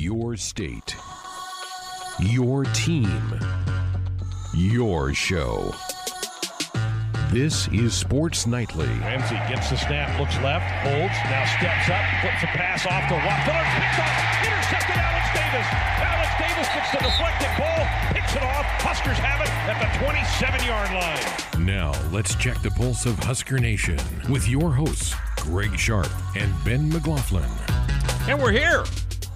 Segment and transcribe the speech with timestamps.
[0.00, 0.96] Your state.
[2.20, 3.38] Your team.
[4.54, 5.74] Your show.
[7.30, 8.86] This is Sports Nightly.
[9.04, 13.14] Ramsey gets the snap, looks left, holds, now steps up, flips a pass off to
[13.14, 13.44] Watt.
[13.44, 15.68] Phillips picks off, intercepted Alex Davis.
[16.00, 17.84] Alex Davis gets the deflected ball,
[18.16, 18.64] picks it off.
[18.80, 21.66] Huskers have it at the 27 yard line.
[21.66, 23.98] Now, let's check the pulse of Husker Nation
[24.30, 27.44] with your hosts, Greg Sharpe and Ben McLaughlin.
[28.26, 28.84] And we're here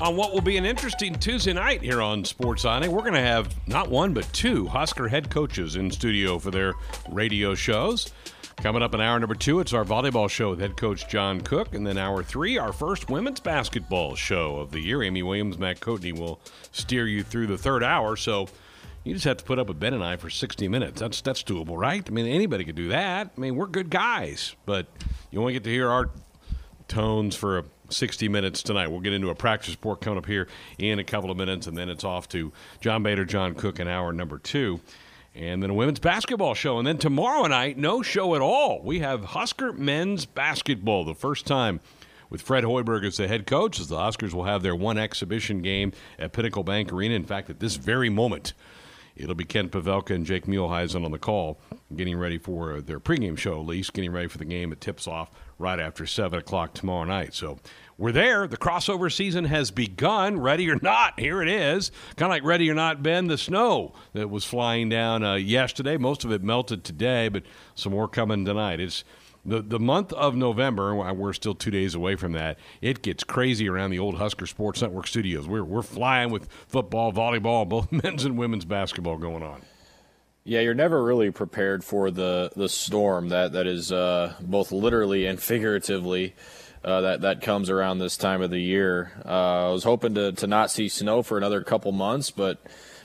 [0.00, 2.88] on what will be an interesting Tuesday night here on Sports Nightly.
[2.88, 6.74] We're going to have not one, but two Husker head coaches in studio for their
[7.10, 8.12] radio shows.
[8.56, 11.74] Coming up in hour number two, it's our volleyball show with head coach John Cook.
[11.74, 15.02] And then hour three, our first women's basketball show of the year.
[15.02, 16.40] Amy Williams, Matt Coatney will
[16.72, 18.16] steer you through the third hour.
[18.16, 18.48] So
[19.04, 21.00] you just have to put up with Ben and I for 60 minutes.
[21.00, 22.02] That's that's doable, right?
[22.06, 23.30] I mean, anybody could do that.
[23.36, 24.86] I mean, we're good guys, but
[25.30, 26.10] you only get to hear our
[26.88, 28.88] tones for a 60 minutes tonight.
[28.88, 30.48] We'll get into a practice report coming up here
[30.78, 33.88] in a couple of minutes, and then it's off to John Baylor, John Cook, in
[33.88, 34.80] hour number two.
[35.34, 36.78] And then a women's basketball show.
[36.78, 38.80] And then tomorrow night, no show at all.
[38.82, 41.80] We have Husker men's basketball, the first time
[42.30, 45.60] with Fred Hoiberg as the head coach, as the Huskers will have their one exhibition
[45.60, 47.14] game at Pinnacle Bank Arena.
[47.14, 48.54] In fact, at this very moment,
[49.16, 51.60] it'll be Kent Pavelka and Jake Muhleisen on the call,
[51.94, 54.72] getting ready for their pregame show, at least, getting ready for the game.
[54.72, 57.34] It tips off right after 7 o'clock tomorrow night.
[57.34, 57.58] So
[57.96, 58.46] we're there.
[58.46, 60.40] The crossover season has begun.
[60.40, 61.92] Ready or not, here it is.
[62.16, 65.96] Kind of like Ready or Not, Ben, the snow that was flying down uh, yesterday.
[65.96, 68.80] Most of it melted today, but some more coming tonight.
[68.80, 69.04] It's
[69.44, 72.58] the, the month of November, we're still two days away from that.
[72.80, 75.46] It gets crazy around the old Husker Sports Network studios.
[75.46, 79.62] We're, we're flying with football, volleyball, both men's and women's basketball going on.
[80.44, 85.26] Yeah, you're never really prepared for the, the storm that, that is uh, both literally
[85.26, 86.34] and figuratively
[86.84, 89.10] uh, that that comes around this time of the year.
[89.24, 92.58] Uh, I was hoping to, to not see snow for another couple months, but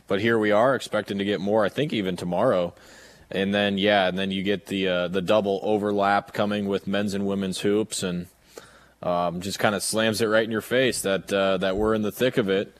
[0.08, 1.64] but here we are, expecting to get more.
[1.64, 2.74] I think even tomorrow,
[3.32, 7.14] and then yeah, and then you get the uh, the double overlap coming with men's
[7.14, 8.28] and women's hoops, and
[9.04, 12.02] um, just kind of slams it right in your face that uh, that we're in
[12.02, 12.76] the thick of it.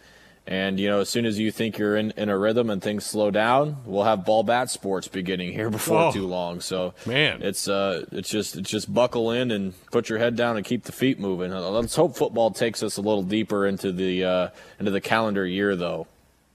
[0.48, 3.06] And you know, as soon as you think you're in, in a rhythm and things
[3.06, 6.60] slow down, we'll have ball bat sports beginning here before oh, too long.
[6.60, 10.58] So man, it's uh, it's just it's just buckle in and put your head down
[10.58, 11.52] and keep the feet moving.
[11.52, 14.50] Let's hope football takes us a little deeper into the uh,
[14.80, 16.08] into the calendar year, though.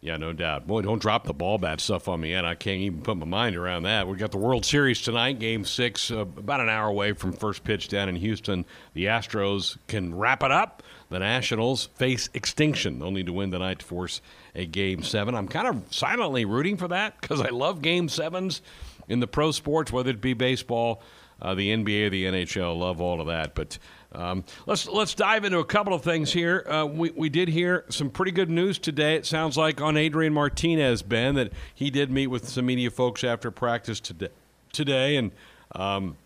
[0.04, 0.66] Yeah, no doubt.
[0.66, 2.44] Boy, don't drop the ball bat stuff on me yet.
[2.44, 4.06] I can't even put my mind around that.
[4.06, 7.65] We got the World Series tonight, Game Six, uh, about an hour away from first
[7.65, 8.66] pitch down in Houston.
[8.92, 12.98] The Astros can wrap it up the Nationals face extinction.
[12.98, 14.20] They'll need to win tonight to force
[14.54, 15.34] a game seven.
[15.34, 18.60] I'm kind of silently rooting for that because I love game sevens
[19.09, 21.03] in the pro sports, whether it be baseball,
[21.41, 22.78] uh, the NBA, or the NHL.
[22.78, 23.54] Love all of that.
[23.54, 23.78] But
[24.14, 26.64] um, let's let's dive into a couple of things here.
[26.69, 29.16] Uh, we we did hear some pretty good news today.
[29.16, 33.24] It sounds like on Adrian Martinez, Ben, that he did meet with some media folks
[33.24, 34.28] after practice today,
[34.72, 35.32] today, and
[35.72, 36.16] um,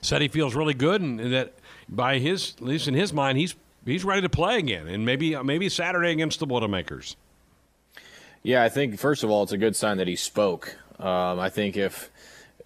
[0.00, 1.54] said he feels really good, and, and that
[1.88, 3.54] by his at least in his mind, he's
[3.84, 7.16] he's ready to play again, and maybe maybe Saturday against the Boilermakers.
[8.42, 10.76] Yeah, I think first of all, it's a good sign that he spoke.
[10.98, 12.10] Um, I think if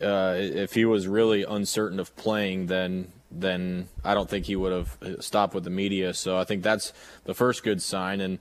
[0.00, 4.72] uh, if he was really uncertain of playing, then then I don't think he would
[4.72, 6.14] have uh, stopped with the media.
[6.14, 6.92] So I think that's
[7.24, 8.38] the first good sign, and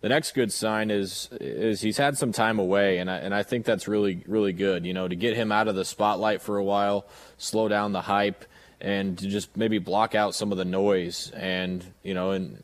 [0.00, 3.42] the next good sign is is he's had some time away, and I, and I
[3.42, 4.86] think that's really really good.
[4.86, 7.06] You know, to get him out of the spotlight for a while,
[7.38, 8.44] slow down the hype
[8.80, 12.62] and to just maybe block out some of the noise and you know and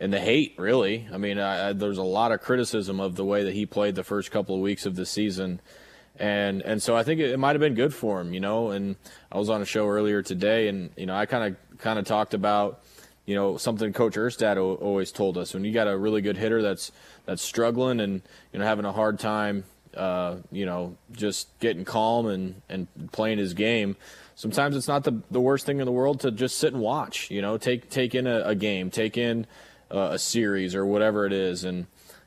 [0.00, 3.24] and the hate really i mean I, I, there's a lot of criticism of the
[3.24, 5.60] way that he played the first couple of weeks of the season
[6.16, 8.70] and and so i think it, it might have been good for him you know
[8.70, 8.96] and
[9.32, 12.04] i was on a show earlier today and you know i kind of kind of
[12.04, 12.82] talked about
[13.26, 16.62] you know something coach erstad always told us when you got a really good hitter
[16.62, 16.92] that's
[17.26, 18.22] that's struggling and
[18.52, 19.64] you know having a hard time
[19.96, 23.96] uh, you know just getting calm and and playing his game
[24.34, 27.30] sometimes it's not the, the worst thing in the world to just sit and watch.
[27.30, 29.46] You know, take take in a, a game, take in
[29.90, 31.86] uh, a series or whatever it is, and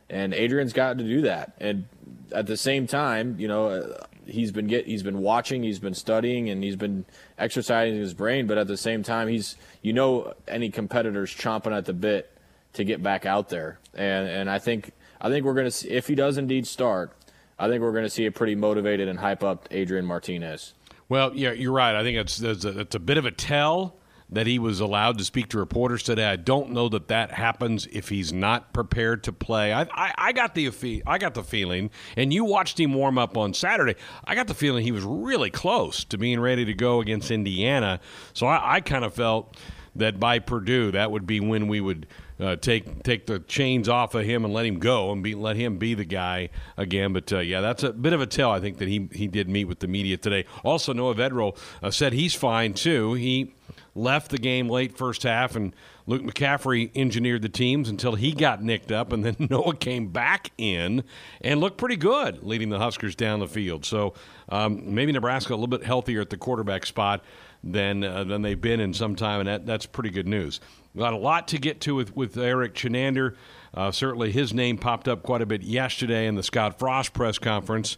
[0.10, 1.54] and Adrian's got to do that.
[1.60, 1.86] And
[2.32, 5.94] at the same time, you know, uh, he's been get he's been watching, he's been
[5.94, 7.06] studying, and he's been
[7.38, 8.48] exercising his brain.
[8.48, 12.32] But at the same time, he's you know any competitors chomping at the bit
[12.74, 13.80] to get back out there.
[13.94, 17.14] And and I think I think we're gonna see if he does indeed start.
[17.60, 20.74] I think we're to see a pretty motivated and hype up Adrian Martinez.
[21.10, 21.96] Well, yeah, you're right.
[21.96, 23.96] I think it's it's a, it's a bit of a tell
[24.30, 26.26] that he was allowed to speak to reporters today.
[26.26, 29.74] I don't know that that happens if he's not prepared to play.
[29.74, 33.38] I, I, I got the I got the feeling, and you watched him warm up
[33.38, 33.96] on Saturday.
[34.26, 38.00] I got the feeling he was really close to being ready to go against Indiana.
[38.34, 39.56] So I, I kind of felt
[39.96, 42.06] that by Purdue, that would be when we would
[42.40, 45.56] uh, take take the chains off of him and let him go and be let
[45.56, 47.14] him be the guy again.
[47.14, 48.52] But uh, yeah, that's a bit of a tell.
[48.52, 50.46] I think that he he did meet with the media today.
[50.64, 53.14] Also, Noah Vedral uh, said he's fine too.
[53.14, 53.54] He
[53.96, 55.74] left the game late first half and
[56.08, 60.52] Luke McCaffrey engineered the teams until he got nicked up, and then Noah came back
[60.58, 61.04] in
[61.42, 63.86] and looked pretty good, leading the Huskers down the field.
[63.86, 64.14] So
[64.48, 67.24] um, maybe Nebraska a little bit healthier at the quarterback spot
[67.62, 70.62] than uh, than they've been in some time, and that, that's pretty good news.
[70.96, 73.36] Got a lot to get to with with Erik Chinander.
[73.74, 77.38] Uh, certainly, his name popped up quite a bit yesterday in the Scott Frost press
[77.38, 77.98] conference.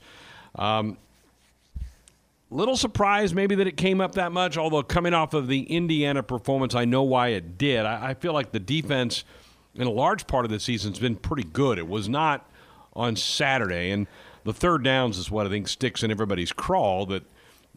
[0.56, 0.98] Um,
[2.52, 6.24] Little surprised maybe that it came up that much, although coming off of the Indiana
[6.24, 7.86] performance, I know why it did.
[7.86, 9.24] I, I feel like the defense
[9.76, 11.78] in a large part of the season has been pretty good.
[11.78, 12.50] It was not
[12.94, 14.08] on Saturday, and
[14.46, 17.22] the third downs is what I think sticks in everybody's crawl that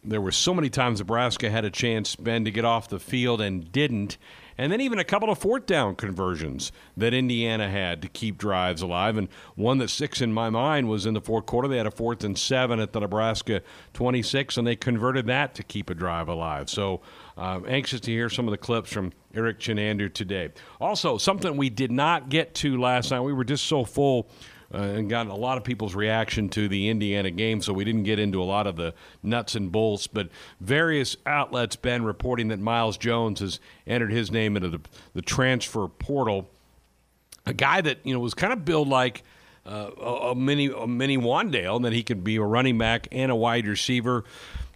[0.03, 3.41] there were so many times Nebraska had a chance, Ben, to get off the field
[3.41, 4.17] and didn't
[4.57, 8.81] and then even a couple of fourth down conversions that Indiana had to keep drives
[8.81, 9.17] alive.
[9.17, 11.67] And one that sticks in my mind was in the fourth quarter.
[11.67, 13.61] They had a fourth and seven at the Nebraska
[13.93, 16.69] 26, and they converted that to keep a drive alive.
[16.69, 17.01] So
[17.37, 20.49] um, anxious to hear some of the clips from Erik Chinander today.
[20.79, 23.21] Also, something we did not get to last night.
[23.21, 24.27] We were just so full
[24.73, 28.03] uh, and got a lot of people's reaction to the Indiana game, so we didn't
[28.03, 30.07] get into a lot of the nuts and bolts.
[30.07, 30.29] But
[30.59, 34.79] various outlets been reporting that Miles Jones has entered his name into the,
[35.13, 36.49] the transfer portal.
[37.45, 39.23] A guy that you know was kind of billed like
[39.65, 43.07] uh, a, a mini a mini Wan'Dale, and that he could be a running back
[43.11, 44.23] and a wide receiver.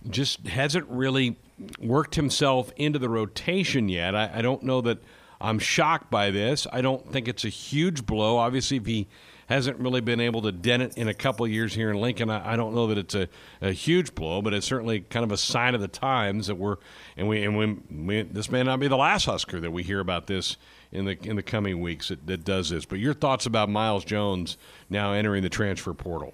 [0.09, 1.37] Just hasn't really
[1.79, 4.15] worked himself into the rotation yet.
[4.15, 4.99] I, I don't know that
[5.41, 6.67] I'm shocked by this.
[6.71, 8.37] I don't think it's a huge blow.
[8.37, 9.07] Obviously, if he
[9.47, 12.29] hasn't really been able to dent it in a couple years here in Lincoln.
[12.29, 13.27] I, I don't know that it's a,
[13.61, 16.77] a, huge blow, but it's certainly kind of a sign of the times that we're
[17.15, 19.99] and we and we, we, this may not be the last Husker that we hear
[19.99, 20.57] about this
[20.91, 22.85] in the in the coming weeks that, that does this.
[22.85, 24.57] But your thoughts about Miles Jones
[24.89, 26.33] now entering the transfer portal?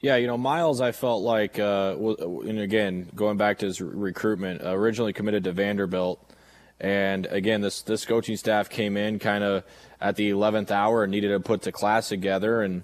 [0.00, 4.60] Yeah, you know, Miles, I felt like, uh, and again, going back to his recruitment,
[4.64, 6.31] originally committed to Vanderbilt.
[6.82, 9.62] And again, this this coaching staff came in kind of
[10.00, 12.82] at the 11th hour and needed to put the class together and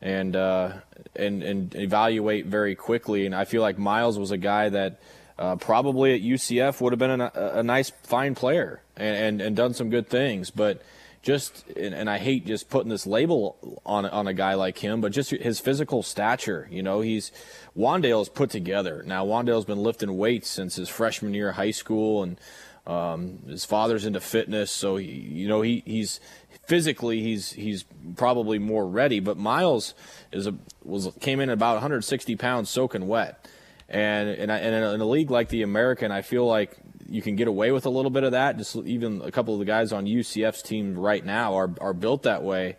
[0.00, 0.74] and uh,
[1.16, 3.26] and and evaluate very quickly.
[3.26, 5.00] And I feel like Miles was a guy that
[5.36, 9.56] uh, probably at UCF would have been a, a nice, fine player and, and, and
[9.56, 10.80] done some good things, but.
[11.22, 15.02] Just and, and I hate just putting this label on on a guy like him,
[15.02, 16.66] but just his physical stature.
[16.70, 17.30] You know, he's
[17.76, 19.02] Wan'Dale's put together.
[19.06, 22.38] Now Wan'Dale's been lifting weights since his freshman year of high school, and
[22.86, 26.20] um, his father's into fitness, so he, you know he he's
[26.66, 27.84] physically he's he's
[28.16, 29.20] probably more ready.
[29.20, 29.94] But Miles
[30.32, 30.54] is a
[30.84, 33.46] was came in about 160 pounds soaking wet,
[33.88, 36.76] and and, I, and in, a, league like the American, I feel like
[37.08, 38.56] you can get away with a little bit of that.
[38.56, 42.22] Just even a couple of the guys on UCF's team right now are are built
[42.22, 42.76] that way.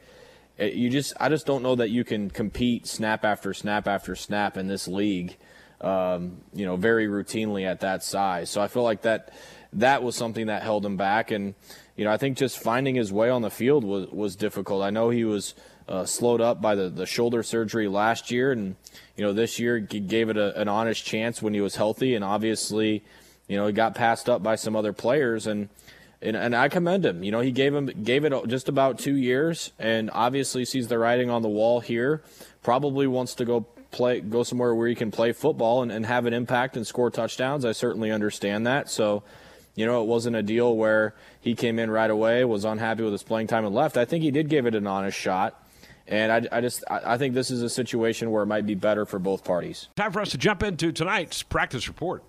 [0.58, 4.16] It, you just I just don't know that you can compete snap after snap after
[4.16, 5.38] snap in this league.
[5.80, 8.52] Um, you know, very routinely at that size.
[8.52, 9.34] So I feel like that
[9.74, 11.32] that was something that held him back.
[11.32, 11.56] And
[11.96, 14.84] you know, I think just finding his way on the field was was difficult.
[14.84, 15.54] I know he was
[15.88, 18.76] uh, slowed up by the the shoulder surgery last year, and
[19.16, 22.16] you know, this year he gave it a, an honest chance when he was healthy,
[22.16, 23.04] and obviously,
[23.48, 25.70] you know, he got passed up by some other players and.
[26.24, 27.24] And, and I commend him.
[27.24, 31.00] You know, he gave him gave it just about two years, and obviously sees the
[31.00, 32.22] writing on the wall here.
[32.62, 36.26] Probably wants to go play, go somewhere where he can play football and, and have
[36.26, 37.66] an impact and score touchdowns.
[37.66, 38.90] I certainly understand that.
[38.90, 39.24] So,
[39.76, 43.14] you know, it wasn't a deal where he came in right away, was unhappy with
[43.14, 43.98] his playing time and left.
[43.98, 45.58] I think he did give it an honest shot.
[46.08, 49.06] And I, I just I think this is a situation where it might be better
[49.06, 49.88] for both parties.
[49.96, 52.24] Time for us to jump into tonight's practice report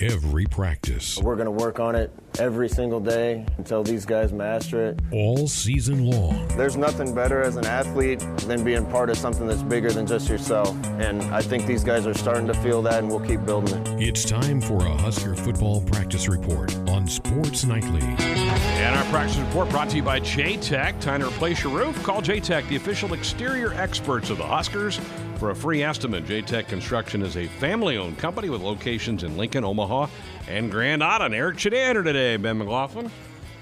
[0.00, 1.18] every practice.
[1.18, 5.00] We're going to work on it every single day until these guys master it.
[5.12, 6.46] All season long.
[6.56, 10.28] There's nothing better as an athlete than being part of something that's bigger than just
[10.28, 10.76] yourself.
[11.00, 14.08] And I think these guys are starting to feel that, and we'll keep building it.
[14.08, 18.02] It's time for a Husker football practice report on Sports Nightly.
[18.02, 21.00] And our practice report brought to you by J-Tech.
[21.00, 22.00] Time to replace your roof?
[22.04, 25.00] Call J-Tech, the official exterior experts of the Huskers.
[25.38, 30.08] For a free estimate, J-Tech Construction is a family-owned company with locations in Lincoln, Omaha,
[30.48, 31.32] and Grand Island.
[31.32, 33.08] Erik Chinander today, Ben McLaughlin.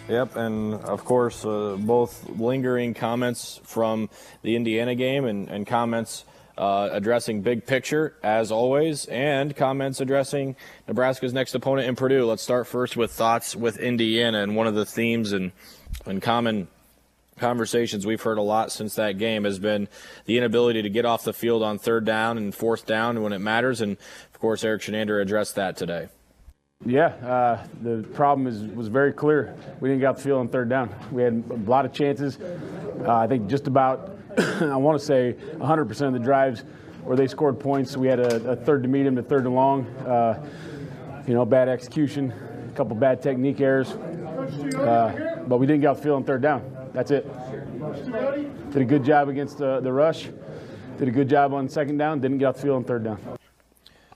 [0.09, 4.09] Yep, and of course, uh, both lingering comments from
[4.41, 6.25] the Indiana game and, and comments
[6.57, 10.57] uh, addressing big picture, as always, and comments addressing
[10.89, 12.25] Nebraska's next opponent in Purdue.
[12.25, 15.53] Let's start first with thoughts with Indiana, and one of the themes and,
[16.07, 16.69] and common
[17.39, 19.89] conversations we've heard a lot since that game has been
[20.25, 23.39] the inability to get off the field on third down and fourth down when it
[23.39, 23.81] matters.
[23.81, 23.97] And
[24.33, 26.09] of course, Erik Chinander addressed that today.
[26.85, 29.57] Yeah, uh, the problem is was very clear.
[29.81, 30.95] We didn't get off the field on third down.
[31.11, 32.39] We had a lot of chances.
[32.39, 36.65] Uh, I think just about, I want to say, 100% of the drives
[37.03, 37.97] where they scored points.
[37.97, 39.87] We had a, a third to medium to third and long.
[40.05, 40.45] Uh,
[41.27, 42.33] you know, bad execution,
[42.69, 46.43] a couple bad technique errors, uh, but we didn't get off the field on third
[46.43, 46.76] down.
[46.97, 47.31] That's it.
[48.73, 50.31] Did a good job against the, the rush.
[50.97, 52.21] Did a good job on second down.
[52.21, 53.19] Didn't get off the field on third down.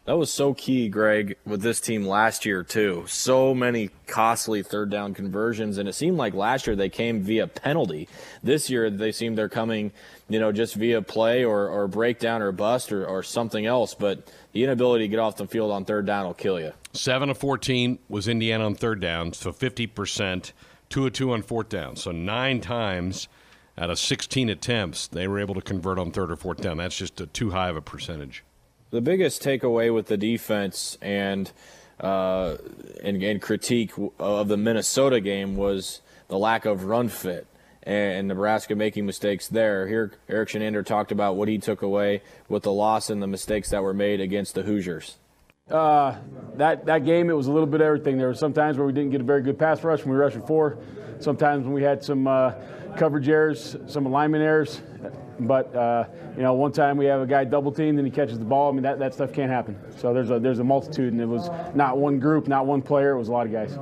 [0.06, 3.04] That was so key, Greg, with this team last year, too.
[3.06, 7.46] So many costly third down conversions, and it seemed like last year they came via
[7.48, 8.08] penalty.
[8.42, 9.92] This year they seem they're coming,
[10.30, 13.92] you know, just via play or, or breakdown or bust or, or something else.
[13.92, 16.72] But the inability to get off the field on third down will kill you.
[16.94, 20.52] 7 of 14 was Indiana on third down, so 50%.
[20.90, 21.96] 2 of 2 on fourth down.
[21.96, 23.28] So nine times
[23.78, 26.76] out of 16 attempts, they were able to convert on third or fourth down.
[26.76, 28.44] That's just a, too high of a percentage
[28.90, 31.50] the biggest takeaway with the defense and
[32.00, 32.56] uh,
[33.02, 37.46] and, and, critique of the Minnesota game was the lack of run fit
[37.82, 39.86] and Nebraska making mistakes there.
[39.86, 43.68] Here, Erik Chinander talked about what he took away with the loss and the mistakes
[43.68, 45.18] that were made against the Hoosiers.
[45.70, 46.16] Uh,
[46.56, 48.18] that that game, it was a little bit of everything.
[48.18, 50.16] There were some times where we didn't get a very good pass rush when we
[50.16, 50.78] were rushing four.
[51.20, 52.52] Sometimes when we had some uh,
[52.96, 54.80] coverage errors, some alignment errors.
[55.38, 56.04] But uh,
[56.36, 58.70] you know, one time we have a guy double teamed and he catches the ball.
[58.70, 59.78] I mean, that, that stuff can't happen.
[59.98, 63.12] So there's a there's a multitude, and it was not one group, not one player.
[63.12, 63.78] It was a lot of guys.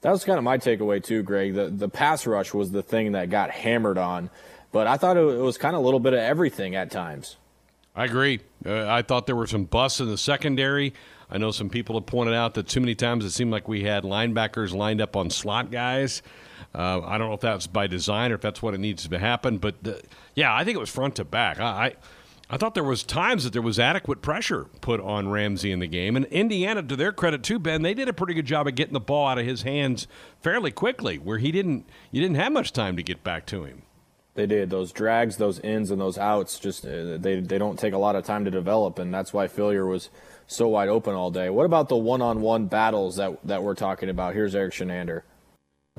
[0.00, 1.54] That was kind of my takeaway too, Greg.
[1.54, 4.30] The the pass rush was the thing that got hammered on,
[4.72, 7.36] but I thought it was kind of a little bit of everything at times.
[7.94, 8.40] I agree.
[8.64, 10.94] Uh, I thought there were some busts in the secondary.
[11.30, 13.84] I know some people have pointed out that too many times it seemed like we
[13.84, 16.22] had linebackers lined up on slot guys.
[16.74, 19.18] Uh, I don't know if that's by design or if that's what it needs to
[19.18, 19.74] happen, but
[20.34, 21.60] yeah, I think it was front to back.
[21.60, 21.94] I, I,
[22.50, 25.86] I thought there was times that there was adequate pressure put on Ramsey in the
[25.86, 28.74] game, and Indiana, to their credit too, Ben, they did a pretty good job of
[28.74, 30.06] getting the ball out of his hands
[30.40, 31.86] fairly quickly, where he didn't.
[32.10, 33.82] You didn't have much time to get back to him.
[34.34, 36.58] They did those drags, those ins, and those outs.
[36.58, 39.46] Just uh, they they don't take a lot of time to develop, and that's why
[39.46, 40.08] Philyor was
[40.46, 41.50] so wide open all day.
[41.50, 44.34] What about the one-on-one battles that that we're talking about?
[44.34, 45.22] Here's Erik Chinander.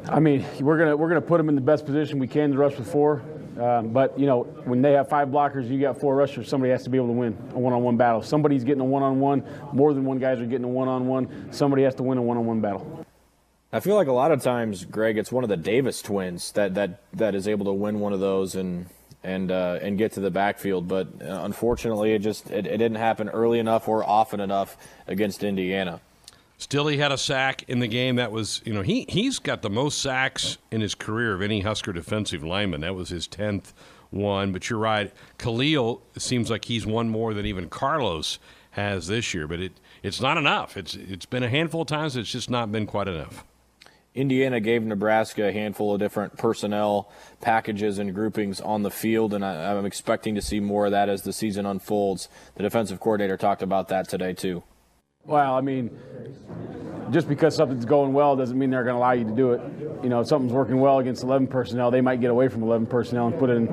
[0.09, 2.57] I mean, we're gonna we're gonna put them in the best position we can to
[2.57, 3.21] rush with four.
[3.61, 6.49] Um, but you know, when they have five blockers, you got four rushers.
[6.49, 8.23] Somebody has to be able to win a one-on-one battle.
[8.23, 9.43] Somebody's getting a one-on-one.
[9.71, 11.53] More than one guys are getting a one-on-one.
[11.53, 13.05] Somebody has to win a one-on-one battle.
[13.73, 16.75] I feel like a lot of times, Greg, it's one of the Davis twins that
[16.75, 18.85] that that is able to win one of those and
[19.23, 20.87] and uh, and get to the backfield.
[20.87, 24.77] But uh, unfortunately, it just it, it didn't happen early enough or often enough
[25.07, 26.01] against Indiana.
[26.59, 28.17] Still, he had a sack in the game.
[28.17, 31.61] That was, you know, he he's got the most sacks in his career of any
[31.61, 32.81] Husker defensive lineman.
[32.81, 33.73] That was his tenth
[34.11, 34.51] one.
[34.51, 38.37] But you're right, Khalil seems like he's one more than even Carlos
[38.71, 39.47] has this year.
[39.47, 39.71] But it
[40.03, 40.77] it's not enough.
[40.77, 42.15] It's it's been a handful of times.
[42.15, 43.43] It's just not been quite enough.
[44.15, 49.43] Indiana gave Nebraska a handful of different personnel packages and groupings on the field, and
[49.43, 52.29] I, I'm expecting to see more of that as the season unfolds.
[52.55, 54.63] The defensive coordinator talked about that today too.
[55.25, 55.89] Well, I mean,
[57.11, 59.61] just because something's going well doesn't mean they're going to allow you to do it.
[60.03, 62.87] You know, if something's working well against 11 personnel, they might get away from 11
[62.87, 63.67] personnel and put in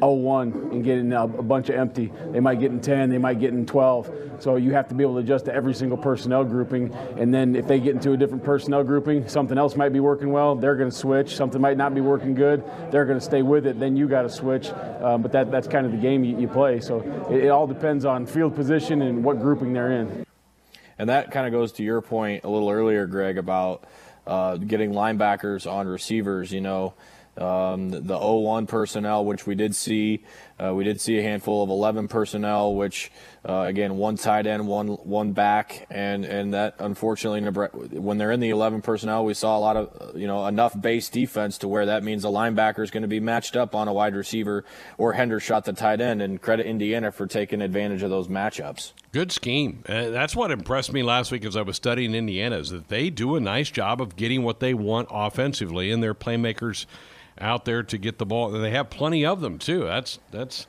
[0.00, 2.12] 0-1 and get in a, bunch of empty.
[2.32, 4.40] They might get in 10, they might get in 12.
[4.40, 6.92] So you have to be able to adjust to every single personnel grouping.
[7.16, 10.32] And then if they get into a different personnel grouping, something else might be working
[10.32, 11.34] well, they're going to switch.
[11.34, 13.80] Something might not be working good, they're going to stay with it.
[13.80, 14.68] Then you got to switch.
[15.00, 16.80] Um, but that, that's kind of the game you, you play.
[16.80, 20.26] So it, it all depends on field position and what grouping they're in.
[21.00, 23.84] And that kind of goes to your point a little earlier, Greg, about
[24.26, 26.52] uh, getting linebackers on receivers.
[26.52, 26.92] You know,
[27.38, 30.22] um, the, the 0-1 personnel, which we did see.
[30.62, 33.10] Uh, we did see a handful of 11 personnel, which
[33.48, 37.40] uh, again one tight end, one one back, and and that unfortunately
[37.98, 41.08] when they're in the 11 personnel, we saw a lot of you know enough base
[41.08, 43.92] defense to where that means a linebacker is going to be matched up on a
[43.92, 44.64] wide receiver
[44.98, 48.92] or Hendershot the tight end, and credit Indiana for taking advantage of those matchups.
[49.12, 49.84] Good scheme.
[49.88, 53.08] Uh, that's what impressed me last week as I was studying Indiana is that they
[53.08, 56.84] do a nice job of getting what they want offensively, and their playmakers
[57.38, 58.54] out there to get the ball.
[58.54, 59.84] And they have plenty of them too.
[59.84, 60.66] That's that's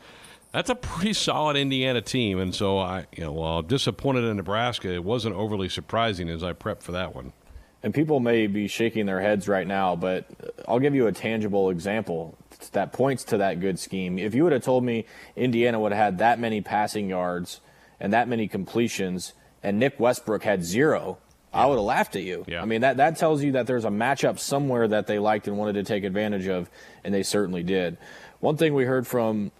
[0.51, 2.39] that's a pretty solid Indiana team.
[2.39, 6.53] And so I, you know, while disappointed in Nebraska, it wasn't overly surprising as I
[6.53, 7.33] prepped for that one.
[7.83, 10.25] And people may be shaking their heads right now, but
[10.67, 12.37] I'll give you a tangible example
[12.73, 14.19] that points to that good scheme.
[14.19, 15.05] If you would have told me
[15.35, 17.59] Indiana would have had that many passing yards
[17.99, 21.17] and that many completions, and Nick Westbrook had zero,
[21.53, 22.45] I would have laughed at you.
[22.47, 22.61] Yeah.
[22.61, 25.57] I mean, that, that tells you that there's a matchup somewhere that they liked and
[25.57, 26.69] wanted to take advantage of,
[27.03, 27.97] and they certainly did.
[28.39, 29.51] One thing we heard from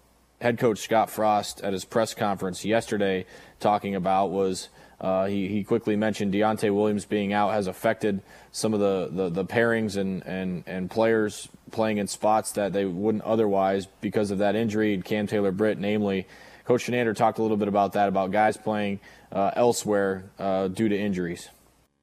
[0.41, 3.25] head coach Scott Frost at his press conference yesterday
[3.59, 4.69] talking about was
[5.01, 8.21] Uh, he, he quickly mentioned Deontai Williams being out has affected
[8.51, 12.85] some of the, the, the, pairings and, and, and players playing in spots that they
[12.85, 15.01] wouldn't otherwise because of that injury.
[15.03, 16.27] Cam Taylor Britt, namely.
[16.65, 18.99] Coach Chinander talked a little bit about that, about guys playing
[19.31, 21.49] uh, elsewhere uh, due to injuries.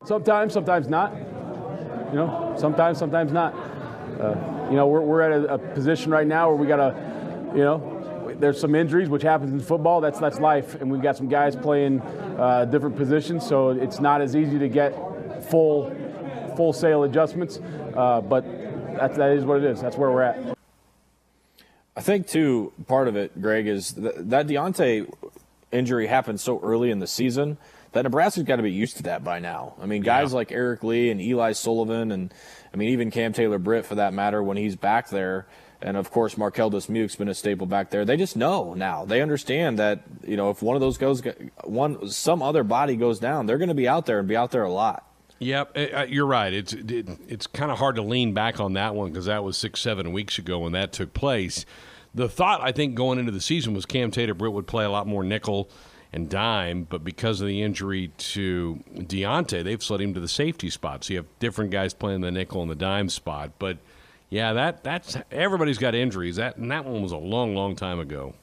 [0.04, 1.14] Sometimes, sometimes not.
[2.11, 3.54] You know, sometimes, sometimes not.
[3.54, 4.35] Uh,
[4.71, 7.62] you know, we're, we're at a, a position right now where we got to, you
[7.62, 7.98] know,
[8.38, 10.00] there's some injuries, which happens in football.
[10.00, 14.21] That's that's life, and we've got some guys playing uh, different positions, so it's not
[14.21, 15.95] as easy to get full
[16.57, 17.61] full sale adjustments.
[17.95, 18.45] Uh, but
[18.99, 19.80] that, that is what it is.
[19.80, 20.57] That's where we're at.
[21.97, 25.12] I think too part of it, Greg, is that, that Deontai
[25.73, 27.59] injury happened so early in the season
[27.92, 29.75] that Nebraska's got to be used to that by now.
[29.80, 30.37] I mean, guys yeah.
[30.37, 32.33] like Eric Lee and Eli Sullivan, and
[32.73, 35.47] I mean even Cam Taylor Britt for that matter, when he's back there
[35.80, 38.04] and of course Marquel Dismuke's been a staple back there.
[38.04, 39.04] They just know now.
[39.04, 41.23] They understand that you know if one of those goes,
[41.64, 44.50] one some other body goes down, they're going to be out there and be out
[44.50, 45.04] there a lot.
[45.40, 46.52] Yep, uh, uh, you're right.
[46.52, 49.56] It's it, it's kind of hard to lean back on that one because that was
[49.56, 51.64] six seven weeks ago when that took place.
[52.14, 54.90] The thought I think going into the season was Cam Taylor Britt would play a
[54.90, 55.70] lot more nickel
[56.12, 60.70] and dime, but because of the injury to Deontai, they've slid him to the safety
[60.70, 61.04] spot.
[61.04, 63.76] So you have different guys playing the nickel and the dime spot, but
[64.30, 66.37] yeah, that that's everybody's got injuries.
[66.37, 68.35] That and that one was a long, long time ago.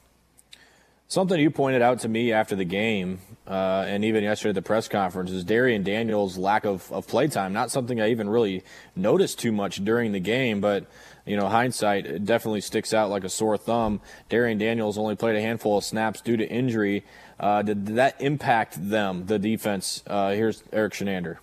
[1.08, 4.62] Something you pointed out to me after the game, uh, and even yesterday at the
[4.62, 7.52] press conference, is Darrion Daniels' lack of, of play time.
[7.52, 8.64] Not something I even really
[8.96, 10.86] noticed too much during the game, but
[11.24, 14.00] you know, hindsight definitely sticks out like a sore thumb.
[14.28, 17.04] Darrion Daniels only played a handful of snaps due to injury.
[17.38, 20.02] Uh, did that impact them, the defense?
[20.08, 21.36] Uh, here's Erik Chinander.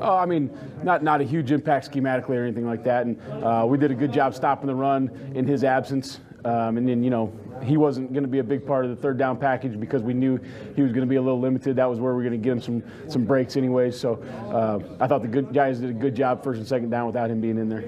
[0.00, 3.06] Oh, I mean, not not a huge impact schematically or anything like that.
[3.06, 6.20] And uh, we did a good job stopping the run in his absence.
[6.44, 7.32] Um, and then, you know,
[7.64, 10.14] he wasn't going to be a big part of the third down package because we
[10.14, 10.38] knew
[10.76, 11.76] he was going to be a little limited.
[11.76, 13.90] That was where we were going to get him some some breaks anyway.
[13.90, 17.06] So uh, I thought the good guys did a good job first and second down
[17.06, 17.84] without him being in there.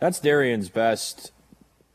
[0.00, 1.32] That's Darrion's best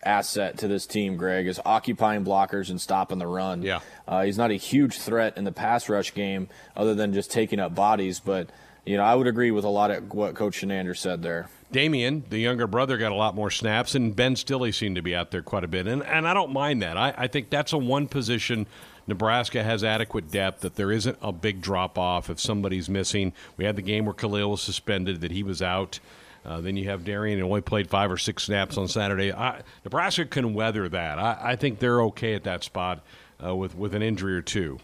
[0.04, 3.62] asset to this team, Greg, is occupying blockers and stopping the run.
[3.62, 3.82] Yeah.
[4.08, 7.60] Uh, he's not a huge threat in the pass rush game other than just taking
[7.60, 8.50] up bodies, but–
[8.86, 11.50] you know, I would agree with a lot of what Coach Chinander said there.
[11.72, 15.16] Damion, the younger brother, got a lot more snaps, and Ben Stille seemed to be
[15.16, 15.86] out there quite a bit.
[15.86, 16.98] And, and I don't mind that.
[16.98, 18.66] I, I think that's a one position
[19.10, 23.34] Nebraska has adequate depth, that there isn't a big drop off if somebody's missing.
[23.58, 26.00] We had the game where Khalil was suspended, that he was out.
[26.46, 29.34] Uh, then you have Darrion who only played five or six snaps on Saturday.
[29.34, 31.20] I, Nebraska can weather that.
[31.20, 33.04] I, I, think they're okay at that spot
[33.44, 34.80] uh, with, with an injury or two.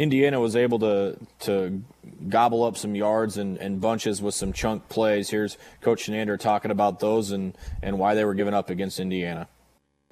[0.00, 1.82] Indiana was able to to
[2.30, 5.28] gobble up some yards and, and bunches with some chunk plays.
[5.28, 9.46] Here's Coach Chinander talking about those and, and why they were given up against Indiana.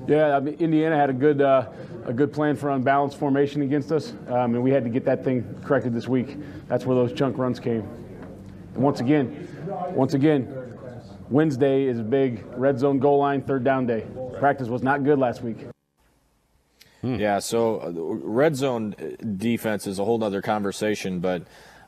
[0.06, 1.70] Yeah, I mean, Indiana had a good uh,
[2.04, 5.24] a good plan for unbalanced formation against us, um, and we had to get that
[5.24, 6.36] thing corrected this week.
[6.68, 7.88] That's where those chunk runs came.
[8.74, 9.48] And once again,
[9.94, 10.52] once again,
[11.30, 14.04] Wednesday is a big red zone goal line third down day.
[14.38, 15.56] Practice was not good last week.
[17.02, 17.14] Hmm.
[17.14, 21.42] Yeah, so uh, red zone uh, defense is a whole other conversation, but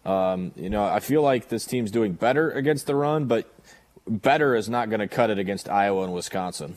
[0.04, 3.52] um, you know I feel like this team's doing better against the run, but
[4.06, 6.76] better is not going to cut it against Iowa and Wisconsin.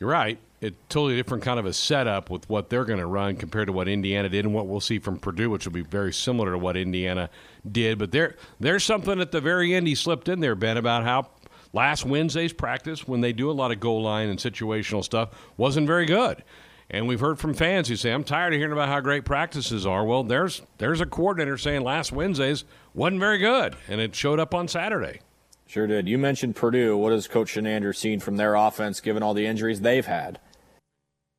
[0.00, 0.38] You're right.
[0.60, 3.72] It's totally different kind of a setup with what they're going to run compared to
[3.72, 6.58] what Indiana did and what we'll see from Purdue, which will be very similar to
[6.58, 7.30] what Indiana
[7.70, 7.98] did.
[7.98, 11.28] But there, there's something at the very end he slipped in there, Ben, about how
[11.72, 15.86] last Wednesday's practice, when they do a lot of goal line and situational stuff, wasn't
[15.86, 16.42] very good.
[16.90, 19.86] And we've heard from fans who say, "I'm tired of hearing about how great practices
[19.86, 24.40] are." Well, there's there's a coordinator saying last Wednesday's wasn't very good, and it showed
[24.40, 25.20] up on Saturday.
[25.66, 26.08] Sure did.
[26.08, 26.96] You mentioned Purdue.
[26.96, 30.40] What has Coach Chinander seen from their offense, given all the injuries they've had?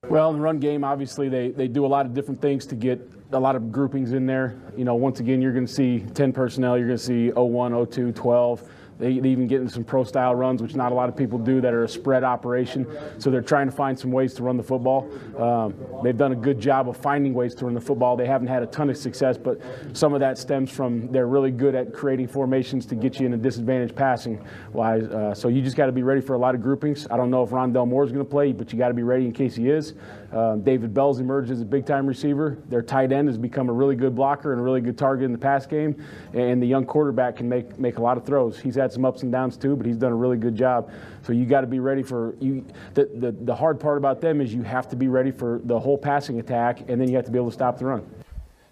[0.08, 2.76] Well, in the run game, obviously they, they do a lot of different things to
[2.76, 4.56] get a lot of groupings in there.
[4.78, 6.78] You know, once again, you're going to see 10 personnel.
[6.78, 8.64] You're going to see 01, 02, 12.
[9.00, 11.40] They, they even get into some pro style runs, which not a lot of people
[11.40, 12.86] do, that are a spread operation.
[13.18, 15.10] So they're trying to find some ways to run the football.
[15.38, 18.18] Um, they've done a good job of finding ways to run the football.
[18.18, 19.62] They haven't had a ton of success, but
[19.94, 23.34] some of that stems from they're really good at creating formations to get you in
[23.34, 25.04] a disadvantage passing wise.
[25.04, 27.08] Uh, so you just got to be ready for a lot of groupings.
[27.10, 29.04] I don't know if Rondale Moore is going to play, but you got to be
[29.04, 29.94] ready in case he is.
[30.32, 32.58] Um, David Bell's emerged as a big time receiver.
[32.70, 35.32] Their tight end has become a really good blocker and a really good target in
[35.32, 36.04] the pass game.
[36.34, 38.60] And the young quarterback can make, make a lot of throws.
[38.60, 40.92] He's had some ups and downs too, but he's done a really good job.
[41.24, 42.65] So you got to be ready for you.
[42.94, 45.80] The, the, the hard part about them is you have to be ready for the
[45.80, 48.08] whole passing attack, and then you have to be able to stop the run.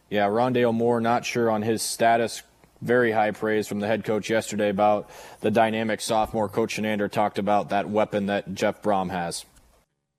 [0.10, 2.44] Yeah, Rondale Moore, not sure on his status.
[2.82, 5.10] Very high praise from the head coach yesterday about
[5.42, 6.48] the dynamic sophomore.
[6.48, 9.46] Coach Chinander talked about that weapon that Jeff Brohm has.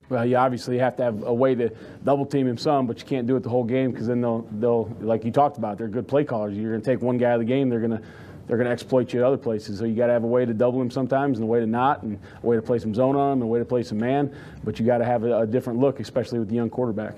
[0.09, 1.71] Well, you obviously have to have a way to
[2.03, 4.47] double team him some, but you can't do it the whole game because then they'll,
[4.53, 6.57] they'll, like you talked about, they're good play callers.
[6.57, 8.01] You're going to take one guy out of the game, they're going to,
[8.47, 9.79] they're going to exploit you at other places.
[9.79, 11.66] So you got to have a way to double him sometimes, and a way to
[11.66, 13.83] not, and a way to play some zone on him, and a way to play
[13.83, 14.35] some man.
[14.64, 17.16] But you got to have a, a different look, especially with the young quarterback.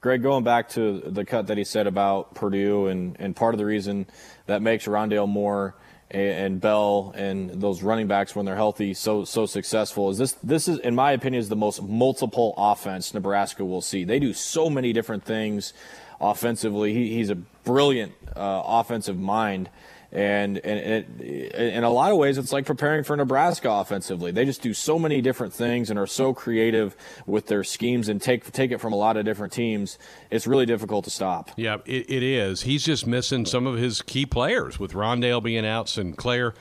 [0.00, 3.58] Greg, going back to the cut that he said about Purdue, and, and part of
[3.58, 4.06] the reason
[4.46, 5.74] that makes Rondale Moore
[6.10, 10.68] and Bell and those running backs when they're healthy so so successful is this this
[10.68, 14.04] is in my opinion is the most multiple offense Nebraska will see.
[14.04, 15.72] They do so many different things
[16.20, 16.94] offensively.
[16.94, 19.68] He, he's a brilliant uh, offensive mind
[20.16, 24.30] and, and it, in a lot of ways, it's like preparing for Nebraska offensively.
[24.30, 28.20] They just do so many different things and are so creative with their schemes and
[28.20, 29.98] take take it from a lot of different teams.
[30.30, 31.50] It's really difficult to stop.
[31.56, 32.62] Yeah, it, it is.
[32.62, 36.54] He's just missing some of his key players with Rondale being out, Sindelar.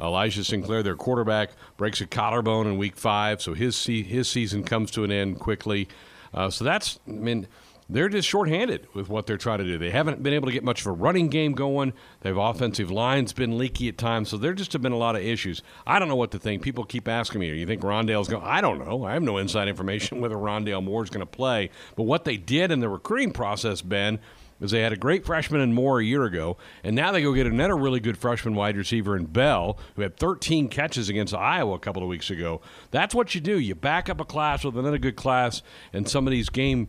[0.00, 4.90] Elijah Sindelar, their quarterback, breaks a collarbone in week five, so his his season comes
[4.92, 5.86] to an end quickly.
[6.32, 7.46] Uh, so that's, I mean,
[7.94, 9.78] they're just shorthanded with what they're trying to do.
[9.78, 11.92] They haven't been able to get much of a running game going.
[12.20, 15.22] Their offensive line's been leaky at times, so there just have been a lot of
[15.22, 15.62] issues.
[15.86, 16.62] I don't know what to think.
[16.62, 19.04] People keep asking me, "Do you think Rondale's going?" I don't know.
[19.04, 21.70] I have no inside information whether Rondale Moore is going to play.
[21.96, 24.18] But what they did in the recruiting process, Ben,
[24.62, 27.34] is they had a great freshman in Moore a year ago, and now they go
[27.34, 31.74] get another really good freshman wide receiver in Bell, who had 13 catches against Iowa
[31.74, 32.60] a couple of weeks ago.
[32.92, 33.58] That's what you do.
[33.58, 36.88] You back up a class with another good class, and some of these game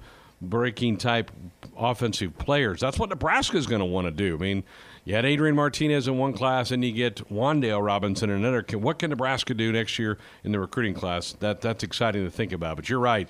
[0.49, 1.31] breaking type
[1.77, 2.79] offensive players.
[2.79, 4.35] That's what Nebraska is going to want to do.
[4.35, 4.63] I mean,
[5.05, 8.65] you had Adrian Martinez in one class, and you get Wan'Dale Robinson in another.
[8.77, 11.33] What can Nebraska do next year in the recruiting class?
[11.33, 12.77] That that's exciting to think about.
[12.77, 13.27] But you're right.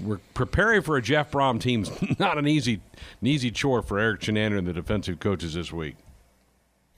[0.00, 2.80] We're preparing for a Jeff Brohm team's not an easy
[3.20, 5.96] an easy chore for Erik Chinander and the defensive coaches this week.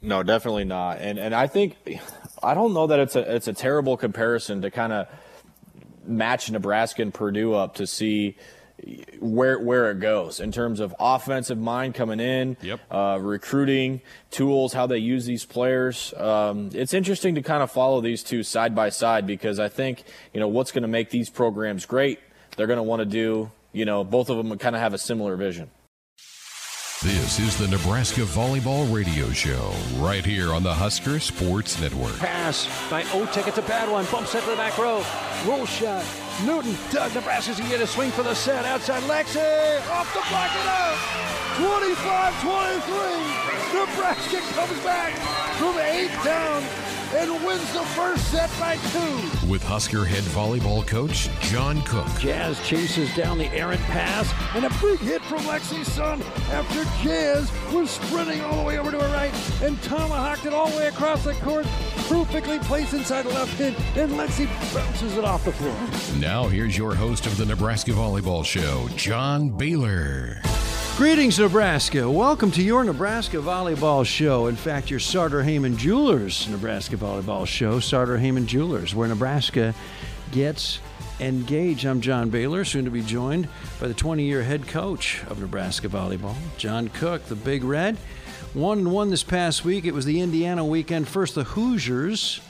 [0.03, 0.99] No, definitely not.
[0.99, 1.77] And and I think
[2.43, 5.09] I don't know that it's a it's a terrible comparison to kind of
[6.05, 8.37] match Nebraska and Purdue up to see
[9.21, 12.81] where where it goes in terms of offensive mind coming in, yep.
[12.91, 16.13] uh, recruiting tools, how they use these players.
[16.17, 20.05] Um, it's interesting to kind of follow these two side by side because I think
[20.33, 22.19] you know what's going to make these programs great.
[22.57, 23.51] They're going to want to do.
[23.73, 25.71] You know, both of them kind of have a similar vision.
[27.03, 32.17] This is the Nebraska Volleyball Radio Show, right here on the Husker Sports Network.
[32.19, 33.49] Pass by Otek.
[33.49, 34.07] It's a bad one.
[34.07, 35.05] Bumps into the back row.
[35.45, 36.05] Roll shot.
[36.47, 36.77] Newton.
[36.93, 38.65] Doug Nebraska's going to get a swing for the set.
[38.67, 39.81] Outside Lexi.
[39.91, 40.95] Off the block it out.
[41.59, 42.87] 25-23.
[43.75, 45.13] Nebraska comes back
[45.59, 46.63] from eight down
[47.15, 49.49] and wins the first set by two.
[49.49, 52.07] With Husker head volleyball coach John Cook.
[52.19, 57.51] Jazz chases down the errant pass and a big hit from Lexi Sun after Jazz
[57.73, 60.87] was sprinting all the way over to her right and tomahawked it all the way
[60.89, 61.67] across the court,
[62.09, 66.21] perfectly placed inside the left hand, and Lexi bounces it off the floor.
[66.21, 70.41] Now here's your host of the Nebraska Volleyball Show, John Baylor.
[70.99, 72.09] Greetings, Nebraska.
[72.09, 74.47] Welcome to your Nebraska Volleyball Show.
[74.47, 79.75] In fact, your Sartor Hamann Jewelers Nebraska Volleyball Show, Sartor Hamann Jewelers, where Nebraska
[80.33, 80.81] gets
[81.19, 81.87] engaged.
[81.87, 83.49] I'm John Baylor, soon to be joined
[83.81, 87.97] by the 20 year head coach of Nebraska Volleyball, John Cook, the Big Red.
[88.53, 89.87] One and one this past week.
[89.87, 91.09] It was the Indiana weekend.
[91.09, 92.41] First, the Hoosiers.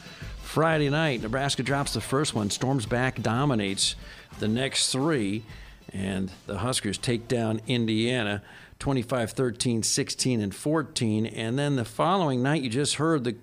[0.43, 3.95] Friday night, Nebraska drops the first one, storms back, dominates
[4.41, 5.45] the next three
[5.93, 8.43] and the Huskers take down Indiana
[8.79, 11.27] 25 13, 16, and 14.
[11.27, 13.37] And then the following night, you just heard the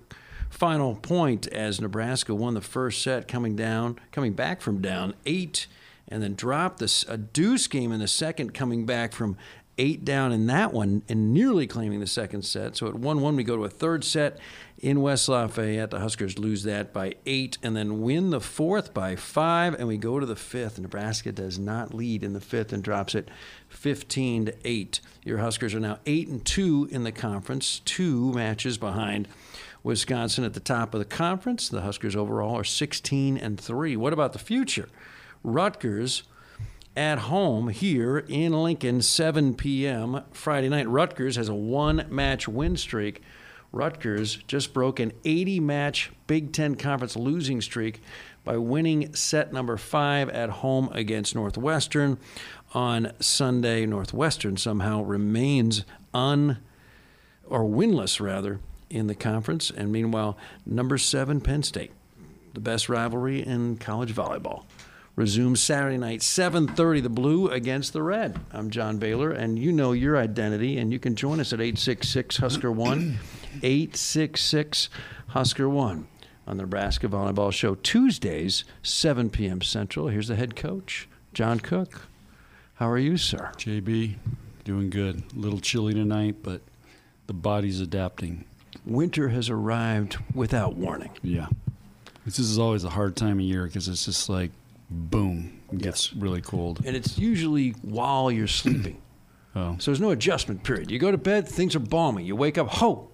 [0.50, 5.68] final point as Nebraska won the first set, coming down, coming back from down eight,
[6.08, 9.38] and then dropped this, a deuce game in the second, coming back from
[9.78, 12.76] eight down in that one and nearly claiming the second set.
[12.76, 14.38] So at 1 1, we go to a third set
[14.80, 15.92] in West Lafayette.
[15.92, 19.98] The Huskers lose that by eight and then win the fourth by five, and we
[19.98, 20.80] go to the fifth.
[20.80, 23.30] Nebraska does not lead in the fifth and drops it
[23.70, 25.02] 15 to 8.
[25.24, 29.28] Your Huskers are now 8 and 2 in the conference, two matches behind.
[29.84, 31.70] Wisconsin at the top of the conference.
[31.70, 33.96] The Huskers overall are 16 and 3.
[33.96, 34.90] What about the future?
[35.44, 36.24] Rutgers
[36.98, 40.24] at home here in Lincoln, 7 p.m.
[40.32, 40.88] Friday night.
[40.90, 43.22] Rutgers has a one match win streak.
[43.72, 48.02] Rutgers just broke an 80 match Big Ten Conference losing streak
[48.44, 52.18] by winning set number five at home against Northwestern
[52.74, 53.86] on Sunday.
[53.86, 56.58] Northwestern somehow remains un
[57.48, 61.92] or winless rather in the conference, and meanwhile, number seven Penn State,
[62.54, 64.64] the best rivalry in college volleyball
[65.20, 67.02] resumes Saturday night, 7:30.
[67.02, 68.40] The Blue against the Red.
[68.54, 72.38] I'm John Baylor, and you know your identity, and you can join us at 866
[72.38, 73.20] Husker One,
[73.62, 74.88] 866
[75.28, 76.08] Husker One
[76.48, 79.62] on the Nebraska Volleyball Show Tuesdays, 7 p.m.
[79.62, 80.08] Central.
[80.08, 82.04] Here's the head coach, John Cook.
[82.76, 83.52] How are you, sir?
[83.58, 84.16] JB,
[84.64, 85.22] doing good.
[85.36, 86.62] A little chilly tonight, but
[87.28, 88.46] the body's adapting.
[88.86, 91.12] Winter has arrived without warning.
[91.22, 91.50] Yeah.
[92.26, 94.52] This is always a hard time of year because it's just like,
[94.90, 96.82] boom, it gets really cold.
[96.86, 99.02] And it's usually while you're sleeping.
[99.56, 100.92] Oh, So there's no adjustment period.
[100.92, 102.24] You go to bed, things are balmy.
[102.24, 103.10] You wake up, ho!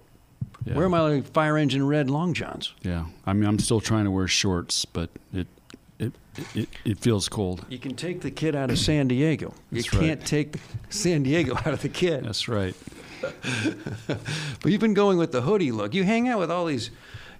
[0.66, 0.74] yeah.
[0.74, 2.74] Where are my fire engine red long johns?
[2.82, 3.06] Yeah.
[3.24, 5.46] I mean, I'm still trying to wear shorts, but it
[5.98, 6.12] it
[6.54, 7.64] it, it feels cold.
[7.70, 9.54] You can take the kid out of San Diego.
[9.72, 9.90] You right.
[10.02, 10.56] can't take
[10.90, 12.24] San Diego out of the kid.
[12.26, 12.74] That's right.
[14.62, 15.94] But you've been going with the hoodie look.
[15.94, 16.90] You hang out with all these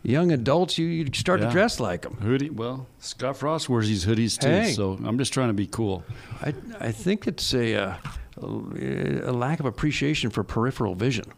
[0.02, 2.14] young adults, you, you start to dress like them.
[2.16, 2.50] Hoodie.
[2.50, 4.72] Well, Scott Frost wears these hoodies too, Hey.
[4.72, 6.04] so I'm just trying to be cool.
[6.42, 7.94] I, I think it's a, uh,
[8.40, 11.32] a lack of appreciation for peripheral vision.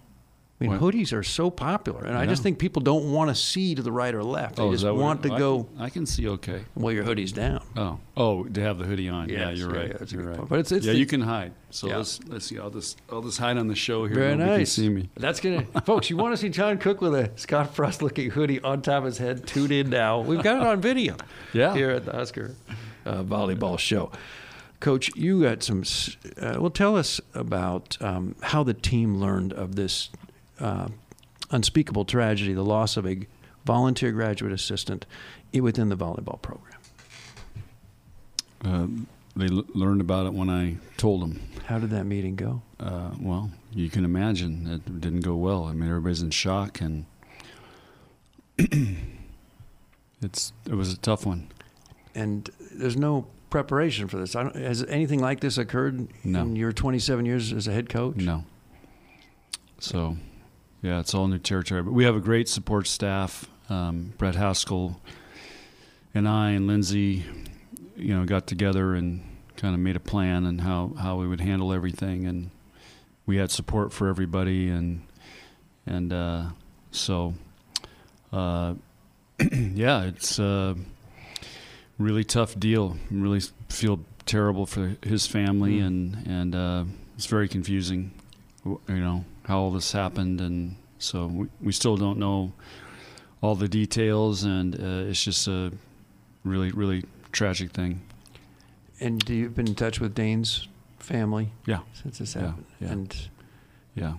[0.61, 0.81] I mean, What?
[0.81, 3.93] hoodies are so popular, and I just think people don't want to see to the
[3.93, 4.57] right or left.
[4.57, 6.65] They oh, just want to I go Can, I can see okay.
[6.75, 7.63] well, your hoodie's down.
[7.77, 9.29] Oh, oh, to have the hoodie on.
[9.29, 9.89] yeah, you're yeah, right.
[9.93, 10.37] yeah, that's you're right.
[10.37, 10.49] point.
[10.49, 11.53] But it's- it's yeah, the- you can hide.
[11.71, 11.99] So Yeah.
[11.99, 12.59] let's let's see.
[12.59, 14.17] I'll just I'll just hide on the show here.
[14.17, 14.75] Very Nobody nice.
[14.75, 15.09] Can see me.
[15.17, 16.11] That's gonna, folks.
[16.11, 19.05] You want to see John Cook with a Scott Frost looking hoodie on top of
[19.05, 19.47] his head?
[19.47, 20.21] Tune in now.
[20.21, 21.17] We've got it on video.
[21.53, 21.73] Yeah.
[21.75, 22.57] Here at the Husker
[23.07, 24.11] uh, Volleyball Show.
[24.81, 25.83] Coach, you got some.
[26.41, 30.09] Uh, well, tell us about um, how the team learned of this
[30.61, 30.89] uh,
[31.51, 33.27] unspeakable tragedy, the loss of a
[33.65, 35.07] volunteer graduate assistant
[35.53, 36.79] within the volleyball program.
[38.65, 38.87] Uh,
[39.37, 41.41] they l- learned about it when I told them.
[41.67, 42.63] How did that meeting go?
[42.81, 45.65] Uh, well, you can imagine it didn't go well.
[45.65, 47.05] I mean, everybody's in shock, and
[50.23, 51.49] it's it was a tough one.
[52.15, 54.35] And there's no preparation for this.
[54.35, 56.43] I don't, has anything like this occurred No.
[56.43, 58.17] in your 27 years as a head coach?
[58.17, 58.45] No.
[59.79, 60.17] So,
[60.83, 61.83] yeah, it's all new territory.
[61.83, 63.47] But we have a great support staff.
[63.69, 65.01] Um, Brett Haskell
[66.15, 67.25] and I and Lindsay,
[67.97, 69.23] you know, got together and
[69.57, 72.27] kind of made a plan and how, how we would handle everything.
[72.27, 72.51] And
[73.27, 74.69] we had support for everybody.
[74.69, 75.03] And,
[75.87, 76.45] and uh,
[76.91, 77.35] so,
[78.33, 78.75] uh,
[79.53, 80.77] yeah, it's a
[81.99, 82.97] really tough deal.
[83.11, 85.81] Really feel terrible for his family.
[85.81, 85.87] Mm.
[85.87, 86.85] And, and uh,
[87.17, 88.13] it's very confusing
[88.65, 92.53] you know how all this happened and so we, we still don't know
[93.41, 95.73] all the details and uh, it's just a
[96.45, 98.01] really really tragic thing
[99.01, 102.65] And do you've been in touch with Dane's family yeah since this Yeah, happened?
[102.81, 102.89] yeah.
[102.93, 103.29] And
[103.95, 104.15] yeah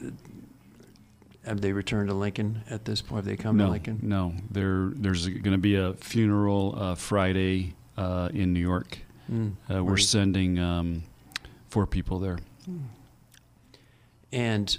[1.45, 3.17] have they returned to Lincoln at this point?
[3.19, 3.99] Have they come to Lincoln?
[4.01, 8.99] no there there's going to be a funeral uh, friday uh, in new york
[9.31, 9.51] Mm.
[9.71, 9.99] uh, we're Right.
[10.01, 11.03] sending um,
[11.69, 12.39] four people there
[14.31, 14.75] And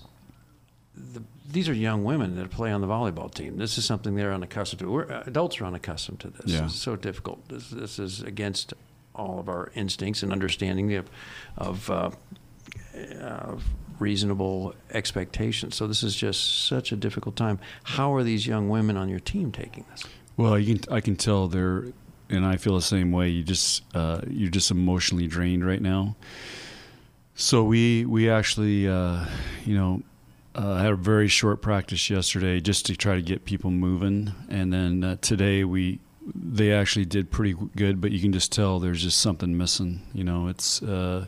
[1.13, 3.57] the, these are young women that play on the volleyball team.
[3.57, 4.91] This is something they're unaccustomed to.
[4.91, 6.53] We're, uh, adults are unaccustomed to this.
[6.53, 6.65] Yeah.
[6.65, 7.49] It's so difficult.
[7.49, 8.75] This, this is against
[9.15, 11.11] all of our instincts and understanding of,
[11.57, 12.11] of, uh,
[13.21, 13.65] of
[13.99, 15.77] reasonable expectations.
[15.77, 17.59] So this is just such a difficult time.
[17.85, 20.05] How are these young women on your team taking this?
[20.37, 21.85] Well, you can I can tell they're,
[22.31, 23.29] and I feel the same way.
[23.29, 26.17] You just uh, you're just emotionally drained right now.
[27.35, 29.27] So we we actually uh,
[29.67, 30.03] you know
[30.55, 34.33] uh, I had a very short practice yesterday just to try to get people moving,
[34.49, 36.01] and then uh, today we
[36.35, 40.01] they actually did pretty good, but you can just tell there's just something missing.
[40.13, 41.27] You know, it's uh,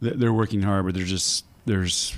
[0.00, 2.14] they- they're working hard, but there's just there's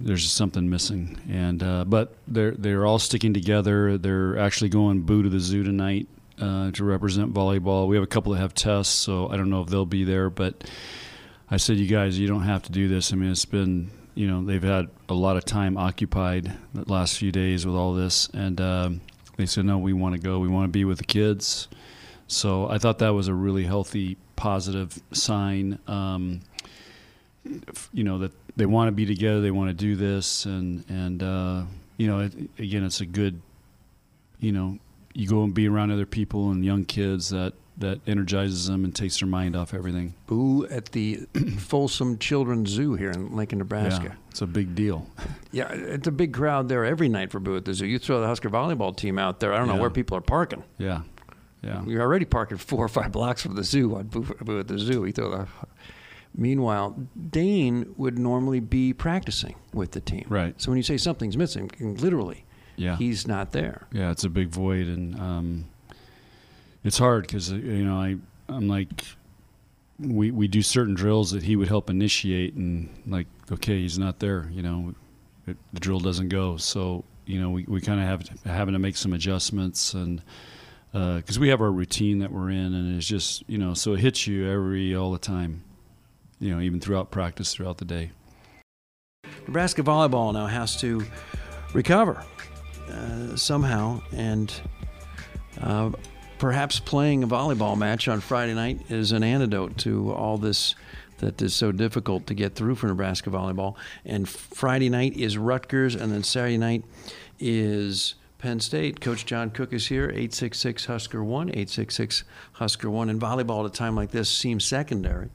[0.00, 1.18] there's just something missing.
[1.30, 3.98] And uh, but they're they're all sticking together.
[3.98, 6.06] They're actually going boo to the zoo tonight
[6.40, 7.86] uh, to represent volleyball.
[7.88, 10.30] We have a couple that have tests, so I don't know if they'll be there.
[10.30, 10.68] But
[11.50, 13.12] I said, you guys, you don't have to do this.
[13.12, 17.18] I mean, it's been you know they've had a lot of time occupied the last
[17.18, 19.00] few days with all this, and um,
[19.36, 20.38] they said, no, we want to go.
[20.38, 21.68] We want to be with the kids.
[22.26, 25.78] So I thought that was a really healthy, positive sign.
[25.86, 26.40] Um,
[27.92, 31.22] you know that they want to be together, they want to do this, and and
[31.22, 31.62] uh,
[32.00, 33.42] you know, it, again, it's a good,
[34.38, 34.78] you know,
[35.12, 38.94] you go and be around other people and young kids that that energizes them and
[38.94, 40.14] takes their mind off everything.
[40.26, 41.26] Boo at the
[41.58, 44.04] Folsom Children's Zoo here in Lincoln, Nebraska.
[44.04, 45.06] Yeah, it's a big deal.
[45.52, 47.84] Yeah, it's a big crowd there every night for Boo at the Zoo.
[47.84, 50.62] You throw the Husker volleyball team out there, I don't know where people are parking.
[50.78, 51.00] Yeah,
[51.62, 54.68] yeah, You're already parking four or five blocks from the zoo on Boo, Boo at
[54.68, 55.04] the Zoo.
[55.04, 55.48] You throw the.
[56.36, 56.96] Meanwhile,
[57.30, 60.26] Dane would normally be practicing with the team.
[60.28, 60.54] Right.
[60.62, 62.44] So when you say something's missing, literally,
[62.76, 62.96] yeah.
[62.96, 63.88] he's not there.
[63.92, 65.64] yeah, it's a big void, and um,
[66.84, 68.16] it's hard because you know I
[68.48, 69.04] I'm like
[70.00, 74.18] we we do certain drills that he would help initiate, and like okay, he's not
[74.18, 74.94] there, you know,
[75.46, 78.78] it, the drill doesn't go, so you know we, we kind of have having to
[78.78, 80.22] make some adjustments, and
[80.92, 83.92] because uh, we have our routine that we're in, and it's just you know, so
[83.92, 85.62] it hits you every all the time,
[86.38, 88.10] you know, even throughout practice throughout the day.
[89.46, 91.04] Nebraska volleyball now has to
[91.74, 92.24] recover
[92.90, 94.52] uh, somehow, and
[95.60, 95.90] uh,
[96.40, 100.74] perhaps playing a volleyball match on Friday night is an antidote to all this
[101.18, 103.76] that is so difficult to get through for Nebraska volleyball.
[104.06, 106.82] And Friday night is Rutgers, and then Saturday night
[107.38, 109.02] is Penn State.
[109.02, 113.10] Coach John Cook is here, 866 Husker 1, 866 Husker 1.
[113.10, 115.28] And volleyball at a time like this seems secondary.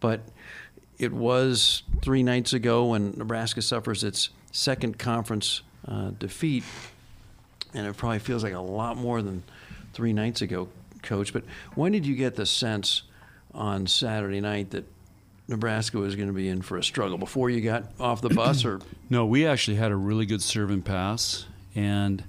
[0.00, 0.22] But
[0.98, 6.64] it was three nights ago when Nebraska suffers its second conference uh, defeat.
[7.74, 9.42] And it probably feels like a lot more than
[10.00, 10.66] three nights ago,
[11.02, 11.30] Coach.
[11.30, 13.02] But when did you get the sense
[13.52, 14.86] on Saturday night that
[15.46, 18.64] Nebraska was going to be in for a struggle before you got off the bus,
[18.64, 19.26] or no?
[19.26, 22.24] We actually had a really good serve and pass, and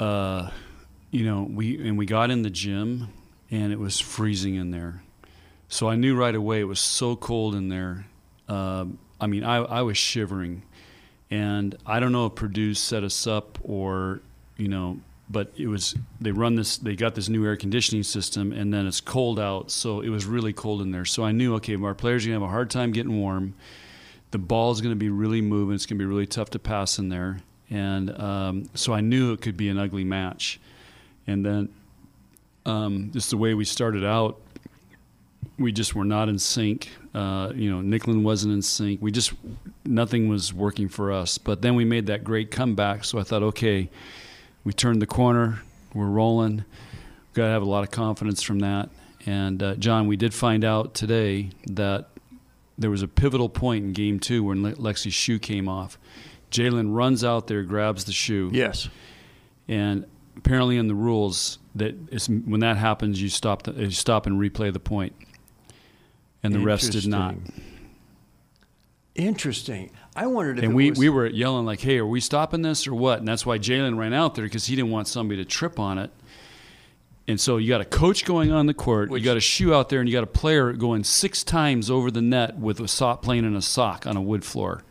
[0.00, 0.48] uh,
[1.10, 3.08] you know, we and we got in the gym,
[3.50, 5.02] and it was freezing in there.
[5.68, 8.06] So I knew right away it was so cold in there.
[8.48, 8.86] Uh,
[9.20, 10.62] I mean, I, I was shivering,
[11.30, 14.22] and I don't know if Purdue set us up or
[14.56, 18.52] you know but it was they run this they got this new air conditioning system
[18.52, 21.04] and then it's cold out so it was really cold in there.
[21.04, 23.54] So i knew okay our players are going to have a hard time getting warm.
[24.30, 25.74] The ball is going to be really moving.
[25.74, 27.38] It's going to be really tough to pass in there.
[27.70, 30.60] And um, so i knew it could be an ugly match.
[31.26, 31.68] And then
[32.64, 34.40] um, just the way we started out
[35.58, 36.90] we just were not in sync.
[37.14, 39.02] Uh, you know nicklin wasn't in sync.
[39.02, 39.34] We just
[39.84, 41.36] nothing was working for us.
[41.36, 43.90] But then we made that great comeback so i thought okay
[44.68, 45.62] we turned the corner.
[45.94, 46.56] We're rolling.
[46.56, 48.90] We've got to have a lot of confidence from that.
[49.24, 52.10] And uh, John, we did find out today that
[52.76, 55.96] there was a pivotal point in game two when Le- Lexi's shoe came off.
[56.50, 58.50] Jaylen runs out there, grabs the shoe.
[58.52, 58.90] Yes.
[59.68, 60.04] And
[60.36, 61.94] apparently, in the rules, that
[62.44, 65.14] when that happens, you stop the, you stop and replay the point.
[66.42, 67.36] And the refs did not.
[69.14, 69.92] Interesting.
[70.18, 70.98] I wondered if and we, was...
[70.98, 73.96] we were yelling like, "Hey, are we stopping this or what?" And that's why Jaylen
[73.96, 76.10] ran out there because he didn't want somebody to trip on it.
[77.28, 79.72] And so you got a coach going on the court, Which, you got a shoe
[79.72, 82.88] out there, and you got a player going six times over the net with a
[82.88, 84.82] sock playing in a sock on a wood floor.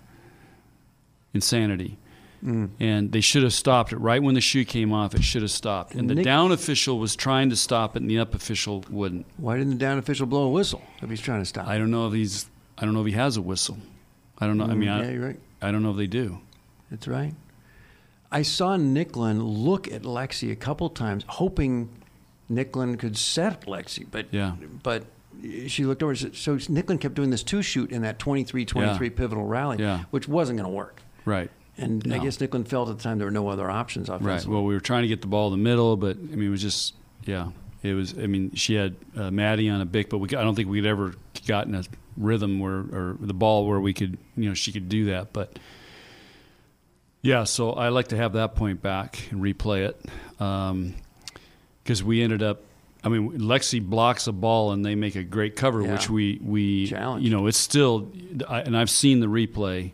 [1.33, 1.97] Insanity.
[2.45, 2.69] Mm.
[2.79, 5.15] And they should have stopped it right when the shoe came off.
[5.15, 5.95] It should have stopped.
[5.95, 9.25] And the Nick, down official was trying to stop it, and the up official wouldn't.
[9.37, 11.67] Why didn't the down official blow a whistle if he's trying to stop?
[11.67, 12.45] I don't know if he's.
[12.77, 13.79] I don't know if he has a whistle.
[14.39, 14.65] I don't know.
[14.65, 15.39] Mm, I mean, yeah, I, you're right.
[15.61, 16.39] I don't know if they do.
[16.91, 17.33] That's right.
[18.31, 21.89] I saw Nicklin look at Lexi a couple times, hoping
[22.51, 24.55] Nicklin could set Lexi, but yeah.
[24.83, 25.05] but
[25.67, 26.15] she looked over.
[26.15, 29.09] So Nicklin kept doing this two shoot in that 23-23 yeah.
[29.09, 30.03] pivotal rally, yeah.
[30.11, 31.01] which wasn't going to work.
[31.25, 31.49] Right.
[31.77, 32.15] And no.
[32.15, 34.33] I guess Nicklin felt at the time there were no other options offensively.
[34.33, 34.47] Right.
[34.47, 36.49] Well, we were trying to get the ball in the middle, but I mean, it
[36.49, 36.95] was just
[37.25, 37.49] yeah.
[37.83, 38.17] It was.
[38.17, 40.29] I mean, she had uh, Maddie on a bick, but we.
[40.29, 41.13] I don't think we'd ever
[41.45, 41.83] gotten a
[42.17, 45.57] rhythm where or the ball where we could you know she could do that but
[47.21, 50.01] yeah so i like to have that point back and replay it
[50.37, 52.61] because um, we ended up
[53.03, 55.93] I mean, Lexi blocks a ball and they make a great cover, yeah.
[55.93, 57.23] which we we Challenge.
[57.23, 58.11] you know it's still,
[58.49, 59.93] and I've seen the replay.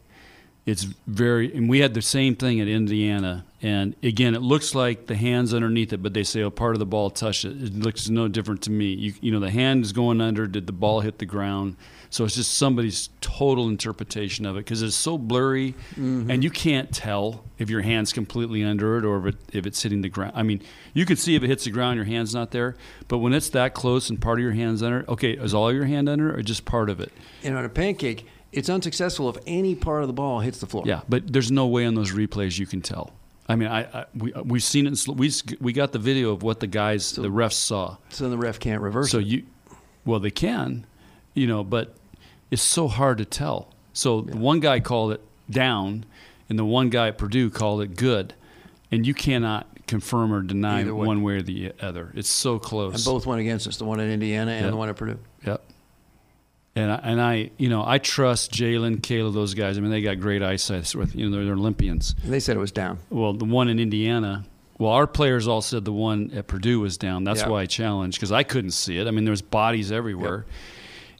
[0.65, 3.43] It's very, and we had the same thing at Indiana.
[3.61, 6.79] And again, it looks like the hands underneath it, but they say, "Oh, part of
[6.79, 8.93] the ball touched it." It looks no different to me.
[8.93, 10.47] You, you know, the hand is going under.
[10.47, 11.75] Did the ball hit the ground?
[12.09, 16.29] So it's just somebody's total interpretation of it because it's so blurry, mm-hmm.
[16.29, 19.81] and you can't tell if your hand's completely under it or if, it, if it's
[19.81, 20.33] hitting the ground.
[20.35, 20.61] I mean,
[20.93, 22.75] you can see if it hits the ground, your hand's not there.
[23.07, 25.85] But when it's that close and part of your hand's under, okay, is all your
[25.85, 27.11] hand under or just part of it?
[27.43, 30.83] And on a pancake, it's unsuccessful if any part of the ball hits the floor.
[30.85, 33.13] Yeah, but there's no way on those replays you can tell.
[33.47, 35.05] I mean, I, I we uh, we've seen it.
[35.07, 37.97] We we got the video of what the guys, so, the refs saw.
[38.09, 39.11] So the ref can't reverse.
[39.11, 39.25] So it.
[39.25, 39.43] you,
[40.05, 40.85] well, they can,
[41.33, 41.95] you know, but
[42.51, 43.73] it's so hard to tell.
[43.93, 44.35] So yeah.
[44.35, 46.05] one guy called it down,
[46.49, 48.33] and the one guy at Purdue called it good,
[48.91, 50.91] and you cannot confirm or deny way.
[50.91, 52.11] one way or the other.
[52.15, 52.95] It's so close.
[52.95, 54.71] And both went against us, the one at Indiana and yep.
[54.71, 55.19] the one at Purdue.
[55.45, 55.63] Yep.
[56.75, 59.77] And I, and I, you know, I trust Jaylen, Kayla, those guys.
[59.77, 60.95] I mean, they got great eyesight.
[60.95, 62.15] With you know, they're, they're Olympians.
[62.23, 62.97] They said it was down.
[63.09, 64.45] Well, the one in Indiana.
[64.79, 67.23] Well, our players all said the one at Purdue was down.
[67.23, 67.49] That's yep.
[67.49, 69.07] why I challenged because I couldn't see it.
[69.07, 70.45] I mean, there was bodies everywhere.
[70.47, 70.55] Yep.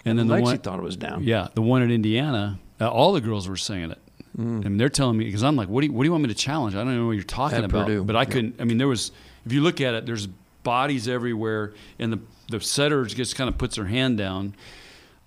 [0.05, 1.23] And then the one thought it was down.
[1.23, 3.99] Yeah, the one in Indiana, uh, all the girls were saying it.
[4.37, 4.65] Mm.
[4.65, 6.29] And they're telling me because I'm like, what do you, what do you want me
[6.29, 6.75] to challenge?
[6.75, 7.85] I don't know what you're talking At about.
[7.85, 8.03] Purdue.
[8.03, 8.59] But I couldn't.
[8.59, 9.11] I mean, there was.
[9.45, 10.27] If you look at it, there's
[10.63, 14.55] bodies everywhere, and the the setter just kind of puts her hand down.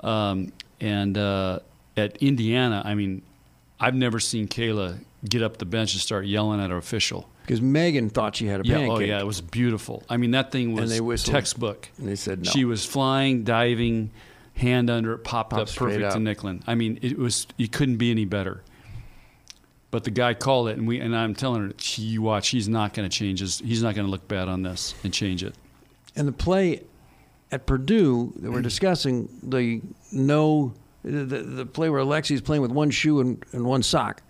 [0.06, 1.58] Um, and uh,
[1.96, 3.22] at Indiana, I mean,
[3.80, 4.98] I've never seen Kayla
[5.28, 7.28] get up the bench and start yelling at our official.
[7.42, 8.90] Because Megan thought she had a Yeah, pancake.
[8.90, 10.02] oh yeah, it was beautiful.
[10.08, 11.88] I mean, that thing was textbook.
[11.98, 12.50] And they said no.
[12.50, 14.10] She was flying, diving,
[14.54, 16.18] hand under it, popped Popped up perfect to.
[16.18, 16.62] Nicklin.
[16.66, 18.62] I mean, it was you couldn't be any better.
[19.92, 22.68] But the guy called it, and we and I'm telling her, "She- you watch, he's
[22.68, 23.60] not going to change his.
[23.60, 25.54] He's not going to look bad on this and change it.
[26.16, 26.82] And the play
[27.52, 29.80] at Purdue that we're discussing, the
[30.12, 34.22] no, the, the play where Alexi's playing with one shoe and, and one sock,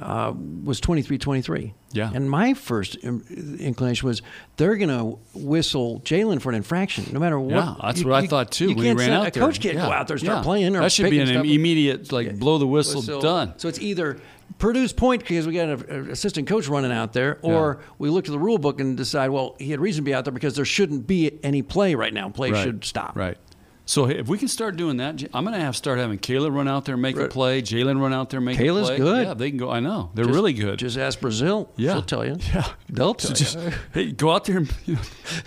[0.00, 0.32] uh,
[0.64, 1.74] was 23 23.
[1.92, 2.10] Yeah.
[2.14, 4.22] And my first inclination was
[4.56, 7.50] they're going to whistle Jaylen for an infraction, no matter what.
[7.54, 9.42] Yeah, that's you- what I you- thought too You when ran out a there.
[9.42, 9.86] coach can't Yeah.
[9.86, 10.42] go out there and start Yeah.
[10.42, 10.76] playing.
[10.76, 11.44] Or That should be an stuff.
[11.44, 13.52] immediate like blow the whistle, So- done.
[13.58, 14.18] So it's either
[14.58, 18.30] Purdue's point because we got an assistant coach running out there, or we look at
[18.32, 20.64] the rule book and decide, well, he had reason to be out there because there
[20.64, 22.28] shouldn't be any play right now.
[22.28, 22.62] Play Right.
[22.64, 23.16] should stop.
[23.16, 23.36] Right.
[23.84, 26.54] So if we can start doing that, I'm going to have to start having Kayla
[26.54, 28.94] run out there and make a play, Jaylen run out there and make Kayla's a
[28.94, 28.98] play.
[28.98, 29.26] Kayla's good.
[29.26, 29.70] Yeah, they can go.
[29.70, 30.78] I know they're Just- really good.
[30.78, 31.68] Just ask Brazil.
[31.76, 31.94] Yeah.
[31.94, 32.36] She'll tell you.
[32.54, 32.66] Yeah.
[32.88, 33.72] They'll So tell just you.
[33.92, 35.00] hey, go out there and you know,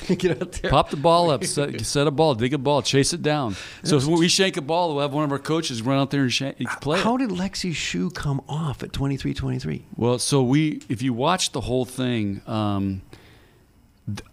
[0.16, 0.70] Get out there.
[0.70, 3.56] pop the ball up, set, set a ball, dig a ball, chase it down.
[3.84, 6.22] So when we shank a ball, we'll have one of our coaches run out there
[6.24, 7.00] and shank, play.
[7.00, 7.20] How it.
[7.20, 9.84] did Lexi's shoe come off at 23-23?
[9.96, 13.02] Well, so we, if you watch the whole thing, um,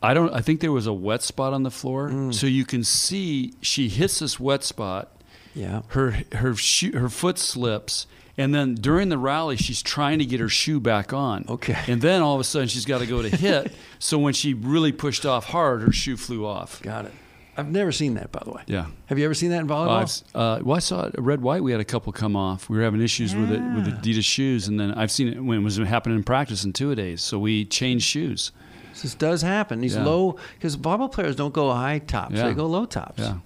[0.02, 0.32] I don't.
[0.34, 2.34] I think there was a wet spot on the floor, Mm.
[2.34, 5.10] so you can see she hits this wet spot.
[5.54, 5.82] Yeah.
[5.88, 8.06] Her her shoe, her foot slips,
[8.36, 11.46] and then during the rally, she's trying to get her shoe back on.
[11.48, 11.76] Okay.
[11.88, 13.72] And then all of a sudden, she's got to go to hit.
[13.98, 16.80] so when she really pushed off hard, her shoe flew off.
[16.82, 17.12] Got it.
[17.54, 18.62] I've never seen that, by the way.
[18.66, 18.86] Yeah.
[19.06, 20.24] Have you ever seen that in Uh, volleyball?
[20.34, 21.62] I've uh, well, I saw it, red white.
[21.62, 22.70] We had a couple come off.
[22.70, 25.58] We were having issues with it with Adidas shoes, and then I've seen it when
[25.58, 27.20] it was happening in practice in two a days.
[27.22, 28.52] So we changed shoes.
[29.00, 29.80] This does happen.
[29.80, 30.04] These Yeah.
[30.04, 32.48] low, because volleyball players don't go high tops; Yeah.
[32.48, 33.18] they go low tops.
[33.20, 33.38] Yeah.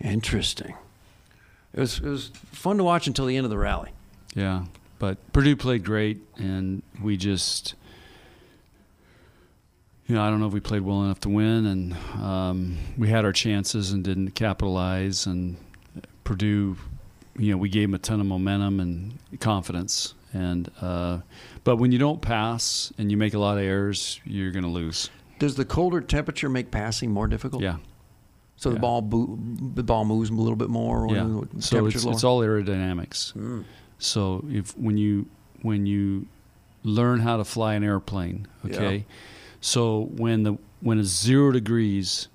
[0.00, 0.74] Interesting.
[1.72, 3.90] It was it was fun to watch until the end of the rally.
[4.34, 4.64] Yeah,
[4.98, 7.74] but Purdue played great, and we just,
[10.06, 13.08] you know, I don't know if we played well enough to win, and um, we
[13.08, 15.26] had our chances and didn't capitalize.
[15.26, 15.56] And
[16.24, 16.76] Purdue,
[17.38, 21.18] you know, we gave them a ton of momentum and confidence, and uh,
[21.66, 24.70] but when you don't pass and you make a lot of errors, you're going to
[24.70, 25.10] lose.
[25.40, 27.60] Does the colder temperature make passing more difficult?
[27.60, 27.78] Yeah,
[28.54, 29.36] So the ball bo-
[29.74, 31.08] the ball moves a little bit more.
[31.10, 31.40] Yeah.
[31.58, 33.34] So it's, it's all aerodynamics.
[33.34, 33.64] Mm.
[33.98, 35.26] So if when you
[35.62, 36.28] when you
[36.84, 38.98] learn how to fly an airplane, okay.
[38.98, 39.14] Yeah.
[39.60, 42.28] So when the when it's zero degrees,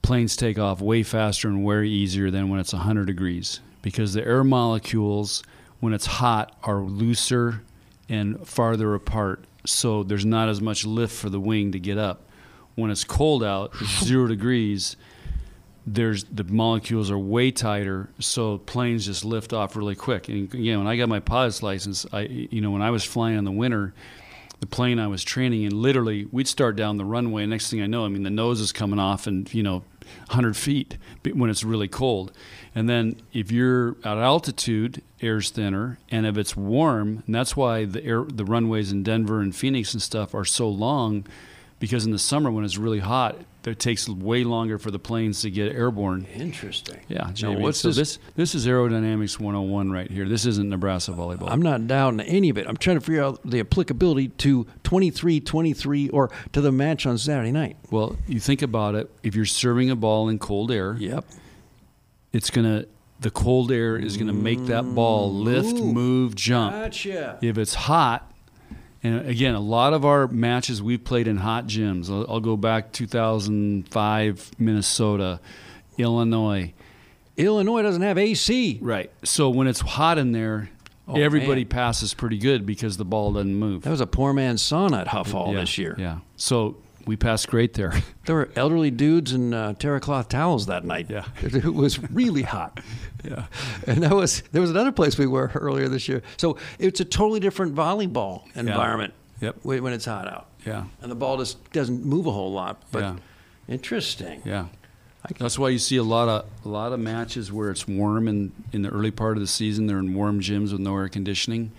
[0.00, 4.26] planes take off way faster and way easier than when it's hundred degrees because the
[4.26, 5.42] air molecules
[5.80, 7.60] when it's hot are looser
[8.08, 9.44] and farther apart.
[9.66, 12.28] So there's not as much lift for the wing to get up.
[12.74, 14.96] When it's cold out, it's zero degrees,
[15.86, 20.28] there's the molecules are way tighter, so planes just lift off really quick.
[20.28, 23.36] And again, when I got my pilot's license, I you know when I was flying
[23.36, 23.92] in the winter,
[24.60, 27.44] the plane I was training in, literally we'd start down the runway.
[27.44, 29.84] Next thing I know, I mean the nose is coming off, and you know,
[30.28, 30.98] 100 feet
[31.32, 32.32] when it's really cold.
[32.74, 37.84] And then if you're at altitude, air's thinner, and if it's warm, and that's why
[37.84, 41.26] the air the runways in Denver and Phoenix and stuff are so long,
[41.80, 45.40] because in the summer when it's really hot, it takes way longer for the planes
[45.40, 46.26] to get airborne.
[46.34, 46.98] Interesting.
[47.08, 47.62] Yeah, Now, Jamie.
[47.62, 50.28] what's so this- this is aerodynamics 101 right here.
[50.28, 51.50] This isn't Nebraska volleyball.
[51.50, 52.66] I'm not doubting any of it.
[52.68, 57.16] I'm trying to figure out the applicability to 23 23 or to the match on
[57.16, 57.76] Saturday night.
[57.90, 59.10] well, you think about it.
[59.22, 61.24] If you're serving a ball in cold air, Yep.
[62.32, 62.84] it's gonna
[63.20, 65.84] the cold air is gonna make that ball lift, Ooh.
[65.92, 66.72] move, jump.
[66.74, 67.38] Gotcha.
[67.40, 68.30] If it's hot,
[69.04, 72.10] and again, a lot of our matches we've played in hot gyms.
[72.10, 75.40] I'll, I'll go back 2005, Minnesota,
[75.98, 76.72] Illinois.
[77.36, 78.78] Illinois doesn't have AC.
[78.80, 79.10] Right.
[79.22, 80.70] So when it's hot in there,
[81.06, 81.68] Oh, everybody man.
[81.68, 83.82] passes pretty good because the ball doesn't move.
[83.82, 85.94] That was a poor man's sauna at Huff Hall yeah, this year.
[85.98, 86.20] Yeah.
[86.36, 86.76] So
[87.06, 87.92] we passed great there.
[88.26, 91.10] There were elderly dudes in uh, terra cloth towels that night.
[91.10, 91.26] Yeah.
[91.42, 92.80] It was really hot.
[93.24, 93.46] yeah.
[93.86, 96.22] And that was there was another place we were earlier this year.
[96.38, 99.48] So it's a totally different volleyball environment Yeah.
[99.48, 99.56] Yep.
[99.62, 100.46] when when it's hot out.
[100.66, 100.84] Yeah.
[101.02, 102.82] And the ball just doesn't move a whole lot.
[102.90, 103.16] But Yeah.
[103.68, 104.40] interesting.
[104.44, 104.66] Yeah.
[105.38, 108.52] That's why you see a lot of a lot of matches where it's warm in,
[108.72, 109.86] in the early part of the season.
[109.86, 111.72] They're in warm gyms with no air conditioning.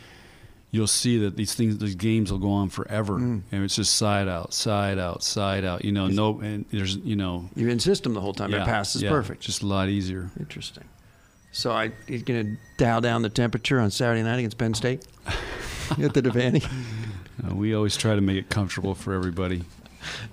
[0.76, 4.28] You'll see that these things, these games will go on forever, and it's just side
[4.28, 5.86] out, side out, side out.
[5.86, 8.52] You know, no, and there's you know, You're in system the whole time.
[8.52, 9.42] yeah, Your pass is yeah, perfect.
[9.42, 10.30] just a lot easier.
[10.40, 10.84] Interesting.
[11.54, 15.06] So I he's going to dial down the temperature on Saturday night against Penn State
[16.02, 16.64] at the Devaney.
[16.66, 19.64] Uh, we always try to make it comfortable for everybody.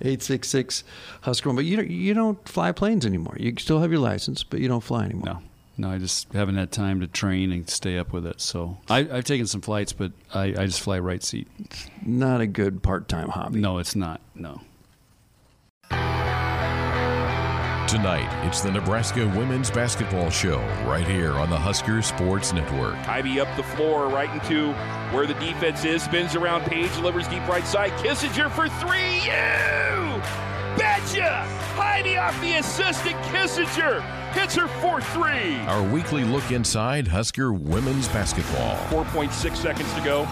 [0.01, 0.82] Eight six six
[1.20, 1.53] Husker.
[1.53, 3.36] But you don't, you don't fly planes anymore.
[3.38, 5.26] You still have your license, but you don't fly anymore.
[5.26, 5.38] No,
[5.77, 8.41] no, I just haven't had time to train and stay up with it.
[8.41, 11.49] So I, I've taken some flights, but I, I just fly right seat.
[12.05, 13.61] Not a good part-time hobby.
[13.61, 14.20] No, it's not.
[14.35, 14.61] No.
[17.89, 20.57] Tonight, it's the Nebraska Women's Basketball Show
[20.87, 22.95] right here on the Husker Sports Network.
[23.07, 24.73] Ivy up the floor, right into
[25.14, 26.03] where the defense is.
[26.03, 27.91] Spins around Page, delivers deep right side.
[27.93, 29.16] Kissinger for three.
[29.27, 30.23] You
[30.77, 31.45] betcha!
[31.75, 33.16] Heidi off the assist assistant.
[33.27, 34.03] Kissinger
[34.33, 35.57] hits her for three.
[35.66, 38.77] Our weekly look inside Husker women's basketball.
[38.89, 40.29] 4.6 seconds to go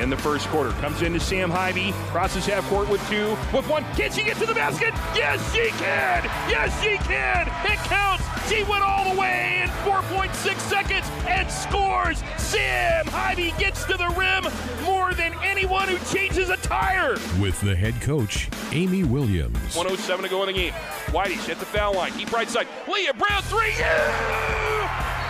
[0.00, 0.70] in the first quarter.
[0.80, 3.84] Comes into Sam Haiby, crosses half court with two, with one.
[3.94, 4.94] Can she get to the basket?
[5.14, 6.24] Yes, she can!
[6.48, 7.48] Yes, she can!
[7.64, 8.24] It counts!
[8.48, 12.22] She went all the way in 4.6 seconds and scores!
[12.36, 14.44] Sam Haiby gets to the rim
[14.84, 17.12] more than anyone who changes a tire!
[17.40, 19.76] With the head coach, Amy Williams.
[19.76, 20.72] 107 to go in the game.
[21.08, 22.16] Whitey at the foul line.
[22.16, 22.68] Deep right side.
[22.86, 23.72] Leah Brown, three.
[23.72, 23.84] You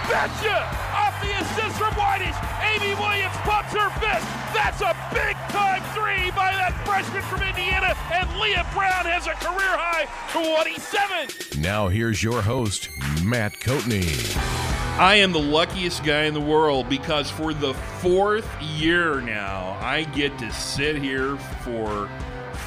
[0.08, 0.58] betcha!
[0.94, 2.47] Off the assist from Whitish.
[2.74, 4.26] Amy Williams pops her fist.
[4.54, 7.94] That's a big time three by that freshman from Indiana.
[8.12, 11.62] And Leah Brown has a career high 27.
[11.62, 12.88] Now here's your host,
[13.24, 14.36] Matt Coatney.
[14.98, 20.04] I am the luckiest guy in the world because for the fourth year now, I
[20.04, 22.10] get to sit here for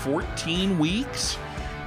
[0.03, 1.37] 14 weeks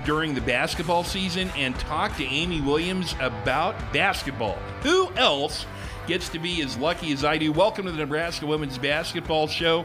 [0.04, 4.56] during the basketball season and talk to Amy Williams about basketball.
[4.82, 5.64] Who else
[6.06, 7.52] gets to be as lucky as I do?
[7.52, 9.84] Welcome to the Nebraska Women's Basketball Show.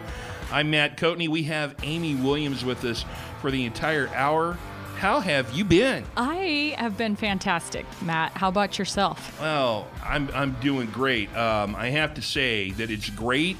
[0.51, 1.27] I'm Matt Coatney.
[1.27, 3.05] We have Amy Williams with us
[3.41, 4.57] for the entire hour.
[4.97, 6.03] How have you been?
[6.17, 8.33] I have been fantastic, Matt.
[8.33, 9.39] How about yourself?
[9.39, 11.33] Well, I'm, I'm doing great.
[11.37, 13.55] Um, I have to say that it's great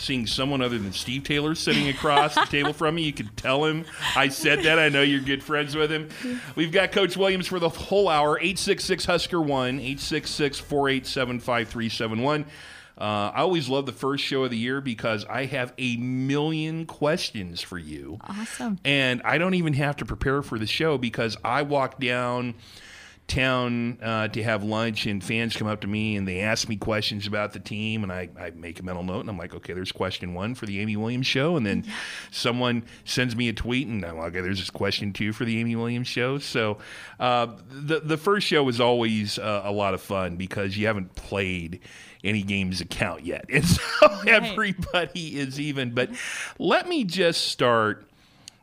[0.00, 3.02] seeing someone other than Steve Taylor sitting across the table from me.
[3.02, 3.84] You can tell him
[4.16, 4.78] I said that.
[4.78, 6.08] I know you're good friends with him.
[6.56, 9.48] We've got Coach Williams for the whole hour 866 Husker 1,
[9.80, 12.46] 866 487 5371.
[12.98, 16.84] Uh, I always love the first show of the year because I have a million
[16.84, 18.18] questions for you.
[18.28, 18.78] Awesome.
[18.84, 22.56] And I don't even have to prepare for the show because I walk down
[23.30, 26.76] town uh, to have lunch, and fans come up to me and they ask me
[26.76, 29.72] questions about the team, and I, I make a mental note, and I'm like, okay,
[29.72, 31.84] there's question one for the Amy Williams show, and then
[32.30, 35.58] someone sends me a tweet, and I'm like, okay, there's this question two for the
[35.58, 36.38] Amy Williams show.
[36.38, 36.78] So
[37.18, 41.14] uh, the the first show is always uh, a lot of fun because you haven't
[41.14, 41.80] played
[42.24, 44.26] any games account yet, and so right.
[44.26, 45.94] everybody is even.
[45.94, 46.10] But
[46.58, 48.09] let me just start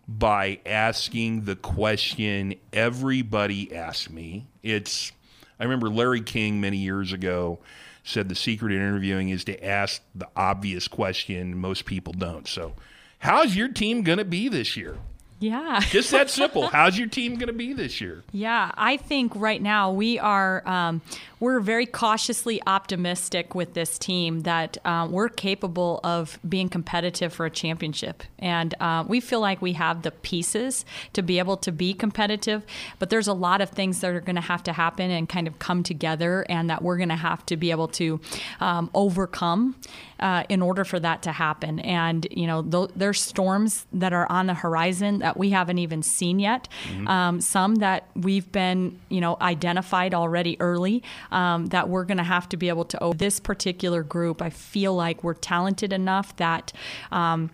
[0.08, 4.48] by asking the question everybody asked me.
[4.64, 5.12] It's
[5.60, 7.60] I remember Larry King many years ago
[8.04, 12.48] said the secret in interviewing is to ask the obvious question most people don't.
[12.48, 12.74] So,
[13.20, 14.98] how's your team going to be this year?
[15.40, 15.80] Yeah.
[15.90, 16.68] Just that simple.
[16.68, 18.24] How's your team going to be this year?
[18.32, 21.02] Yeah, I think right now we are um,
[21.40, 27.46] we're very cautiously optimistic with this team that uh, we're capable of being competitive for
[27.46, 31.72] a championship, and uh, we feel like we have the pieces to be able to
[31.72, 32.66] be competitive.
[32.98, 35.48] But there's a lot of things that are going to have to happen and kind
[35.48, 38.20] of come together, and that we're going to have to be able to
[38.60, 39.76] um, overcome
[40.20, 41.80] uh, in order for that to happen.
[41.80, 46.04] And you know, th- there's storms that are on the horizon that we haven't even
[46.04, 46.68] seen yet.
[46.90, 47.08] Mm-hmm.
[47.08, 52.24] Um, some that we've been, you know, identified already early um, that we're going to
[52.24, 53.04] have to be able to.
[53.04, 56.74] Oh, this particular group, I feel like we're talented enough that.
[57.12, 57.52] Um,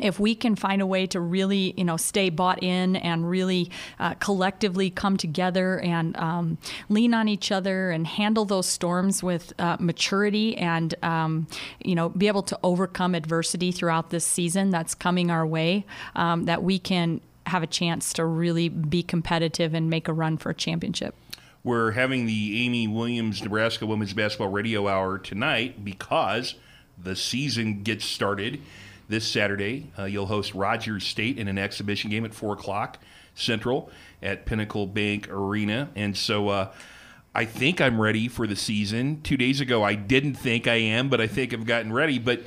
[0.00, 3.70] if we can find a way to really, you know, stay bought in and really
[3.98, 9.52] uh, collectively come together and um, lean on each other and handle those storms with
[9.58, 11.46] uh, maturity and, um,
[11.80, 15.84] you know, be able to overcome adversity throughout this season that's coming our way,
[16.16, 20.36] um, that we can have a chance to really be competitive and make a run
[20.36, 21.14] for a championship.
[21.62, 26.56] We're having the Amy Williams Nebraska Women's Basketball Radio Hour tonight because
[27.02, 28.60] the season gets started
[29.08, 29.90] this Saturday.
[29.98, 32.98] Uh, you'll host Rogers State in an exhibition game at 4 o'clock
[33.34, 33.90] Central
[34.22, 35.90] at Pinnacle Bank Arena.
[35.94, 36.72] And so uh,
[37.34, 39.20] I think I'm ready for the season.
[39.22, 42.18] Two days ago, I didn't think I am, but I think I've gotten ready.
[42.18, 42.42] But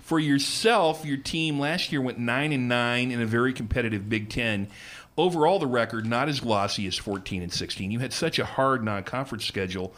[0.00, 4.28] for yourself, your team last year went 9 and 9 in a very competitive Big
[4.28, 4.68] Ten
[5.16, 7.90] overall the record not as glossy as 14 and 16.
[7.90, 9.94] You had such a hard non-conference schedule.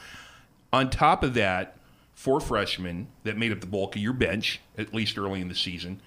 [0.72, 1.77] On top of that,
[2.18, 5.54] four freshmen that made up the bulk of your bench, at least early in the
[5.54, 6.00] season.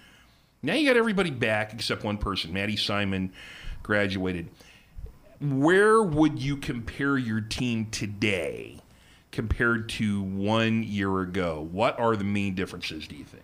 [0.62, 2.52] Now you got everybody back except one person.
[2.52, 3.32] Maddie Simon
[3.82, 4.50] graduated.
[5.40, 8.82] Where would you compare your team today
[9.32, 11.66] compared to one year ago?
[11.72, 13.44] What are the main differences, do you think?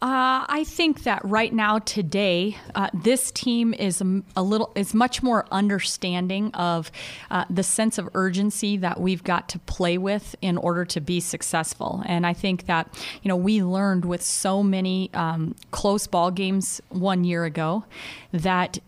[0.00, 4.94] Uh, I think that right now, today, uh, this team is a, a, little is
[4.94, 6.92] much more understanding of
[7.32, 11.18] uh, the sense of urgency that we've got to play with in order to be
[11.18, 12.04] successful.
[12.06, 16.80] And I think that you know we learned with so many um, close ball games
[16.90, 17.84] one year ago
[18.30, 18.78] that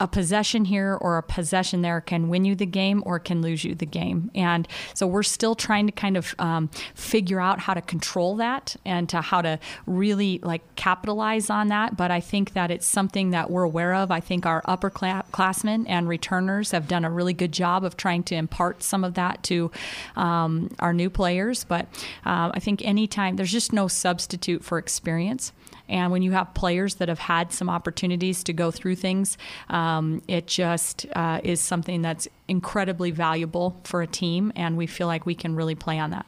[0.00, 3.62] a possession here or a possession there can win you the game or can lose
[3.62, 4.32] you the game.
[4.34, 8.74] And so we're still trying to kind of um, figure out how to control that
[8.84, 11.96] and to how to really like capitalize on that.
[11.96, 14.10] But I think that it's something that we're aware of.
[14.10, 18.34] I think our upperclassmen and returners have done a really good job of trying to
[18.34, 19.70] impart some of that to
[20.16, 21.62] um, our new players.
[21.62, 21.86] But
[22.26, 25.52] uh, I think anytime there's just no substitute for experience.
[25.88, 30.22] And when you have players that have had some opportunities to go through things, um,
[30.28, 35.26] it just uh, is something that's incredibly valuable for a team, and we feel like
[35.26, 36.26] we can really play on that.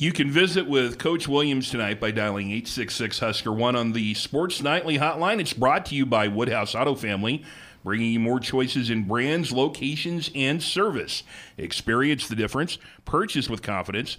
[0.00, 4.62] You can visit with Coach Williams tonight by dialing 866 Husker 1 on the Sports
[4.62, 5.40] Nightly Hotline.
[5.40, 7.44] It's brought to you by Woodhouse Auto Family,
[7.82, 11.24] bringing you more choices in brands, locations, and service.
[11.56, 12.78] Experience the difference.
[13.06, 14.18] Purchase with confidence.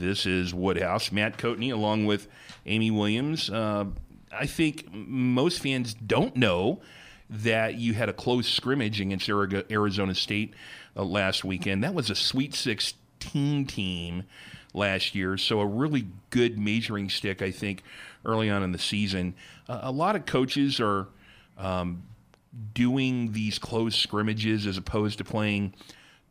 [0.00, 1.12] This is Woodhouse.
[1.12, 2.26] Matt Coatney, along with
[2.64, 3.50] Amy Williams.
[3.50, 3.84] Uh,
[4.32, 6.80] I think most fans don't know
[7.28, 10.54] that you had a close scrimmage against Arizona State
[10.96, 11.84] uh, last weekend.
[11.84, 14.24] That was a Sweet 16 team
[14.72, 17.82] last year, so a really good measuring stick, I think,
[18.24, 19.34] early on in the season.
[19.68, 21.08] Uh, a lot of coaches are
[21.58, 22.04] um,
[22.72, 25.74] doing these close scrimmages as opposed to playing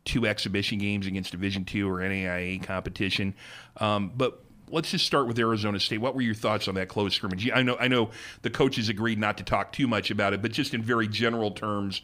[0.04, 3.34] two exhibition games against Division two or NAIA competition.
[3.76, 5.98] Um, but let's just start with Arizona State.
[5.98, 7.50] What were your thoughts on that close scrimmage?
[7.50, 8.10] I know I know
[8.42, 11.50] the coaches agreed not to talk too much about it, but just in very general
[11.50, 12.02] terms.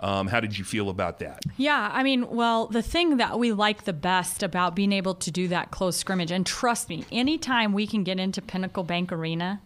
[0.00, 1.42] Um, how did you feel about that?
[1.56, 5.30] Yeah, I mean, well, the thing that we like the best about being able to
[5.32, 9.60] do that close scrimmage, and trust me, anytime we can get into Pinnacle Bank Arena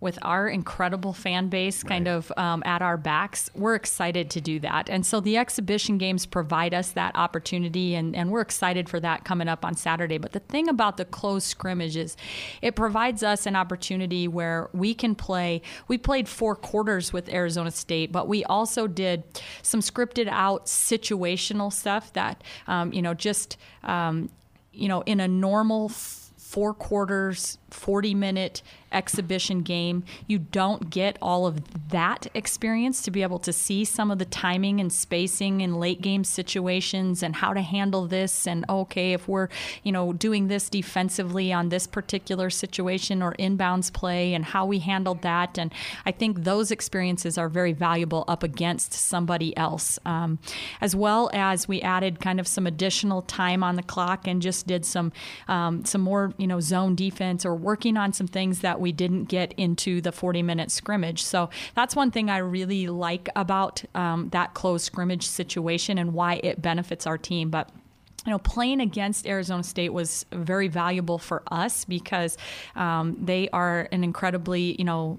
[0.00, 4.60] with our incredible fan base kind of um, at our backs, we're excited to do
[4.60, 4.88] that.
[4.88, 9.24] And so the exhibition games provide us that opportunity, and, and we're excited for that
[9.24, 10.16] coming up on Saturday.
[10.16, 12.16] But the thing about the closed scrimmage is
[12.62, 15.62] it provides us an opportunity where we can play.
[15.88, 19.24] We played four quarters with Arizona State, but we also did
[19.62, 24.30] some scripted out situational stuff that, um, you know, just, um,
[24.72, 28.62] you know, in a normal f- four quarters, 40 minute
[28.92, 30.04] exhibition game.
[30.26, 34.24] You don't get all of that experience to be able to see some of the
[34.24, 39.28] timing and spacing in late game situations and how to handle this and okay if
[39.28, 39.48] we're
[39.82, 44.78] you know doing this defensively on this particular situation or inbounds play and how we
[44.78, 45.72] handled that and
[46.06, 50.38] I think those experiences are very valuable up against somebody else um,
[50.80, 54.66] as well as we added kind of some additional time on the clock and just
[54.66, 55.12] did some
[55.46, 59.24] um, some more you know zone defense or working on some things that we didn't
[59.24, 61.22] get into the 40 minute scrimmage.
[61.22, 66.40] So that's one thing I really like about um, that close scrimmage situation and why
[66.42, 67.50] it benefits our team.
[67.50, 67.70] But
[68.26, 72.36] you know, playing against Arizona State was very valuable for us because
[72.76, 75.18] um, they are an incredibly, you know,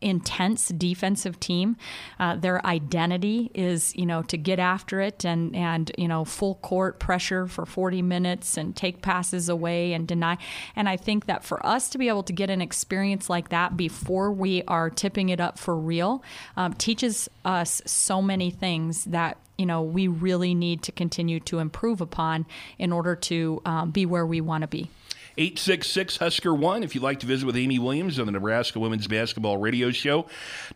[0.00, 1.76] intense defensive team.
[2.18, 6.56] Uh, their identity is, you know, to get after it and and you know full
[6.56, 10.38] court pressure for 40 minutes and take passes away and deny.
[10.76, 13.76] And I think that for us to be able to get an experience like that
[13.76, 16.22] before we are tipping it up for real
[16.56, 21.58] um, teaches us so many things that you know we really need to continue to
[21.58, 22.46] improve upon
[22.78, 24.90] in order to um, be where we want to be.
[25.38, 29.06] 866 Husker 1 if you'd like to visit with Amy Williams on the Nebraska Women's
[29.06, 30.26] Basketball Radio Show.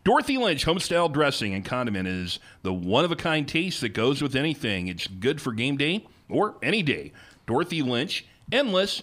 [0.05, 4.23] Dorothy Lynch Homestyle Dressing and Condiment is the one of a kind taste that goes
[4.23, 4.87] with anything.
[4.87, 7.13] It's good for game day or any day.
[7.45, 9.03] Dorothy Lynch, endless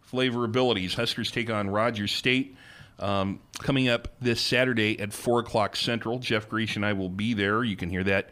[0.00, 0.94] flavor abilities.
[0.94, 2.56] Huskers take on Rogers State.
[2.98, 6.18] Um, coming up this Saturday at 4 o'clock Central.
[6.18, 7.62] Jeff Grease and I will be there.
[7.62, 8.30] You can hear that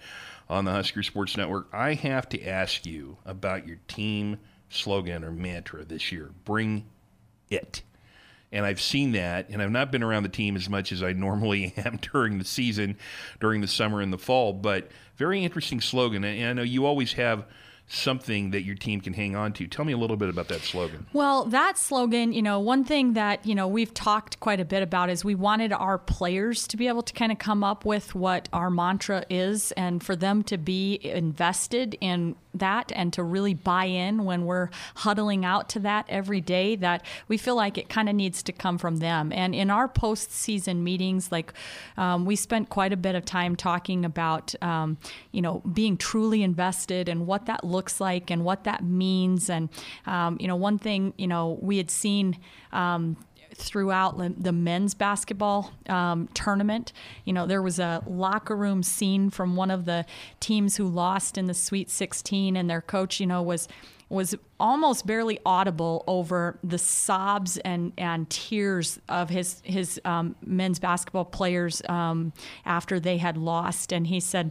[0.48, 1.68] on the Husker Sports Network.
[1.70, 4.38] I have to ask you about your team
[4.74, 6.84] slogan or mantra this year bring
[7.50, 7.82] it.
[8.50, 11.12] And I've seen that, and I've not been around the team as much as I
[11.14, 12.96] normally am during the season,
[13.40, 16.24] during the summer and the fall, but very interesting slogan.
[16.24, 17.46] And I know you always have
[17.88, 19.66] something that your team can hang on to.
[19.66, 21.06] Tell me a little bit about that slogan.
[21.12, 24.82] Well, that slogan, you know, one thing that, you know, we've talked quite a bit
[24.82, 28.14] about is we wanted our players to be able to kind of come up with
[28.14, 33.54] what our mantra is and for them to be invested in that and to really
[33.54, 37.88] buy in when we're huddling out to that every day that we feel like it
[37.88, 39.32] kind of needs to come from them.
[39.32, 41.52] And in our postseason meetings like
[41.96, 44.98] um, we spent quite a bit of time talking about um,
[45.32, 49.48] you know being truly invested and what that looks like and what that means.
[49.48, 49.68] And
[50.06, 52.38] um, you know one thing you know we had seen
[52.72, 53.16] um,
[53.56, 56.92] throughout the men's basketball um, tournament.
[57.24, 60.04] You know, there was a locker room scene from one of the
[60.40, 63.68] teams who lost in the Sweet 16, and their coach, you know, was
[64.08, 70.78] was almost barely audible over the sobs and, and tears of his his um, men's
[70.78, 72.32] basketball players um,
[72.66, 74.50] after they had lost, and he said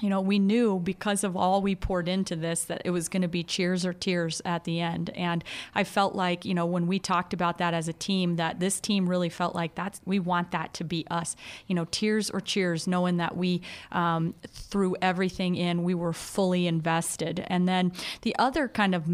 [0.00, 3.22] you know, we knew because of all we poured into this that it was going
[3.22, 5.10] to be cheers or tears at the end.
[5.10, 5.42] And
[5.74, 8.78] I felt like, you know, when we talked about that as a team, that this
[8.80, 11.34] team really felt like that's, we want that to be us.
[11.66, 16.68] You know, tears or cheers, knowing that we um, threw everything in, we were fully
[16.68, 17.44] invested.
[17.48, 19.08] And then the other kind of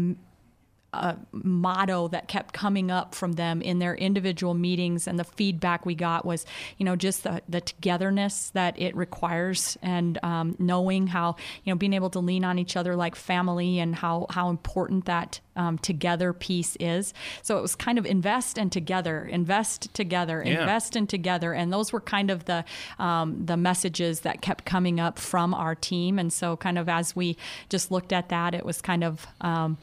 [0.95, 5.85] a motto that kept coming up from them in their individual meetings and the feedback
[5.85, 6.45] we got was
[6.77, 11.77] you know just the, the togetherness that it requires and um, knowing how you know
[11.77, 15.77] being able to lean on each other like family and how how important that um,
[15.77, 20.61] together piece is so it was kind of invest and together invest together yeah.
[20.61, 22.63] invest and together and those were kind of the
[22.99, 27.15] um, the messages that kept coming up from our team and so kind of as
[27.15, 27.37] we
[27.69, 29.77] just looked at that it was kind of um,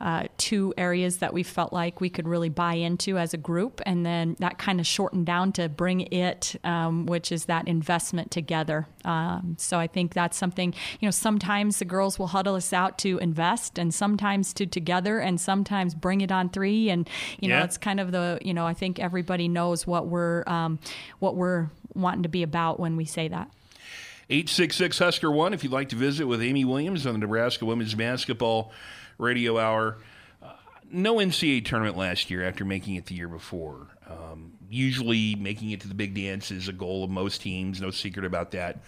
[0.00, 3.80] uh, two areas that we felt like we could really buy into as a group.
[3.86, 8.30] And then that kind of shortened down to bring it, um, which is that investment
[8.30, 8.86] together.
[9.04, 12.98] Um, so I think that's something, you know, sometimes the girls will huddle us out
[12.98, 16.90] to invest and sometimes to together and sometimes bring it on three.
[16.90, 17.08] And,
[17.40, 17.58] you yeah.
[17.58, 20.78] know, it's kind of the, you know, I think everybody knows what we're, um,
[21.20, 23.50] what we're wanting to be about when we say that.
[24.28, 27.94] 866 Husker 1 if you'd like to visit with Amy Williams on the Nebraska women's
[27.94, 28.72] basketball
[29.18, 29.98] radio hour.
[30.42, 30.52] Uh,
[30.90, 33.88] no NCAA tournament last year after making it the year before.
[34.08, 37.90] Um, usually, making it to the big dance is a goal of most teams, no
[37.90, 38.80] secret about that.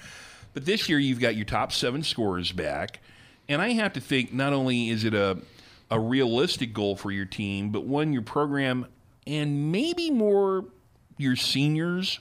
[0.54, 3.00] But this year, you've got your top seven scorers back.
[3.48, 5.38] And I have to think not only is it a,
[5.90, 8.86] a realistic goal for your team, but one your program
[9.26, 10.64] and maybe more
[11.18, 12.20] your seniors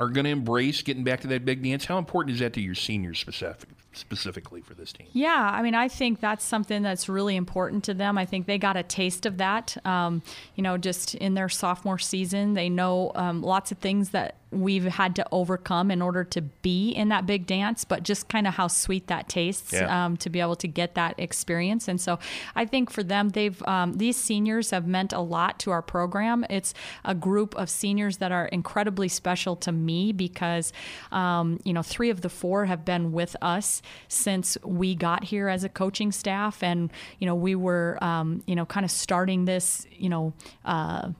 [0.00, 1.84] are going to embrace getting back to that big dance.
[1.84, 3.68] How important is that to your seniors specific,
[3.98, 5.06] specifically for this team?
[5.12, 8.16] Yeah, I mean, I think that's something that's really important to them.
[8.16, 10.22] I think they got a taste of that, um,
[10.54, 12.54] you know, just in their sophomore season.
[12.54, 16.90] They know um, lots of things that we've had to overcome in order to be
[16.90, 20.06] in that big dance, but just kind of how sweet that tastes yeah.
[20.06, 21.88] um, to be able to get that experience.
[21.88, 22.18] And so
[22.54, 26.46] I think for them, they've um, these seniors have meant a lot to our program.
[26.48, 26.72] It's
[27.04, 30.72] a group of seniors that are incredibly special to me because
[31.12, 35.48] um, you know three of the four have been with us since we got here
[35.48, 39.44] as a coaching staff, and you know we were um, you know kind of starting
[39.44, 40.32] this you know.
[40.64, 41.10] Uh,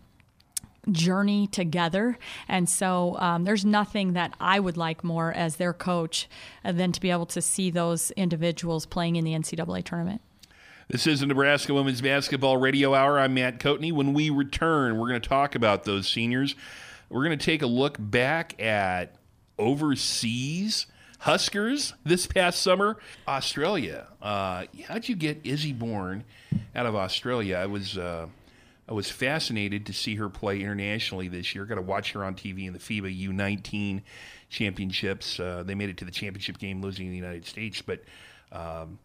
[0.92, 2.18] journey together.
[2.48, 6.28] And so um, there's nothing that I would like more as their coach
[6.64, 10.20] than to be able to see those individuals playing in the NCAA tournament.
[10.88, 13.18] This is the Nebraska Women's Basketball Radio Hour.
[13.18, 13.92] I'm Matt Coatney.
[13.92, 16.54] When we return, we're going to talk about those seniors.
[17.10, 19.14] We're going to take a look back at
[19.58, 20.86] overseas
[21.20, 22.96] Huskers this past summer.
[23.26, 24.06] Australia.
[24.22, 26.24] Uh, how'd you get Izzy Bourne
[26.74, 27.56] out of Australia?
[27.56, 27.98] I was.
[27.98, 28.28] Uh,
[28.88, 31.64] I was fascinated to see her play internationally this year.
[31.66, 34.02] Got to watch her on TV in the FIBA U19
[34.48, 35.38] championships.
[35.38, 38.02] Uh, they made it to the championship game, losing in the United States, but.
[38.50, 38.98] Um,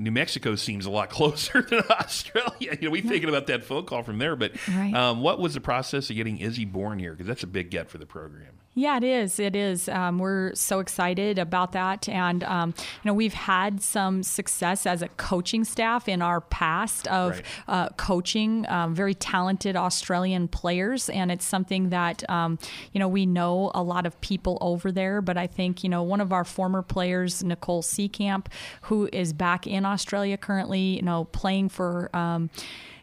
[0.00, 2.78] New Mexico seems a lot closer than Australia.
[2.80, 4.36] You know, we thinking about that phone call from there.
[4.36, 4.94] But right.
[4.94, 7.10] um, what was the process of getting Izzy Bourne here?
[7.10, 8.60] Because that's a big get for the program.
[8.78, 9.40] Yeah, it is.
[9.40, 9.88] It is.
[9.88, 15.02] Um, we're so excited about that, and um, you know we've had some success as
[15.02, 17.44] a coaching staff in our past of right.
[17.66, 22.56] uh, coaching um, very talented Australian players, and it's something that um,
[22.92, 25.20] you know we know a lot of people over there.
[25.20, 28.46] But I think you know one of our former players, Nicole Seekamp,
[28.82, 32.48] who is back in Australia currently, you know playing for um,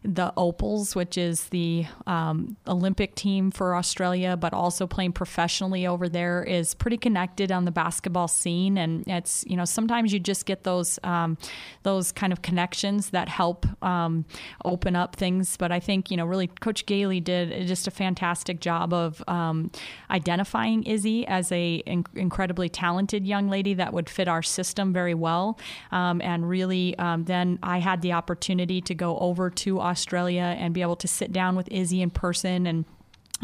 [0.05, 6.07] the Opals, which is the um, Olympic team for Australia, but also playing professionally over
[6.07, 8.77] there, is pretty connected on the basketball scene.
[8.77, 11.37] And it's you know sometimes you just get those um,
[11.83, 14.25] those kind of connections that help um,
[14.63, 15.57] open up things.
[15.57, 19.71] But I think you know really Coach Gailey did just a fantastic job of um,
[20.11, 25.15] identifying Izzy as a in- incredibly talented young lady that would fit our system very
[25.15, 25.57] well,
[25.91, 30.57] um, and really um, then I had the opportunity to go over to Australia Australia
[30.59, 32.83] and be able to sit down with Izzy in person and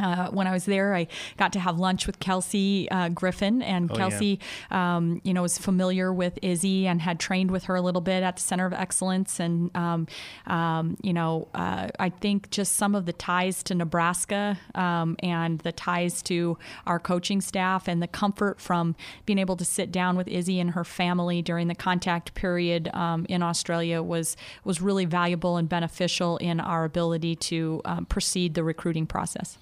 [0.02, 3.92] uh, when I was there, I got to have lunch with Kelsey uh, Griffin, and
[3.92, 4.40] oh, Kelsey,
[4.72, 4.98] yeah.
[4.98, 8.24] um, you know, was familiar with Izzy and had trained with her a little bit
[8.24, 9.40] at the Center of Excellence.
[9.40, 10.08] And um,
[10.48, 15.60] um, you know, uh, I think just some of the ties to Nebraska um, and
[15.60, 18.96] the ties to our coaching staff and the comfort from
[19.26, 23.26] being able to sit down with Izzy and her family during the contact period um,
[23.30, 28.64] in Australia was was really valuable and beneficial in our ability to um, proceed the
[28.64, 29.58] recruiting process.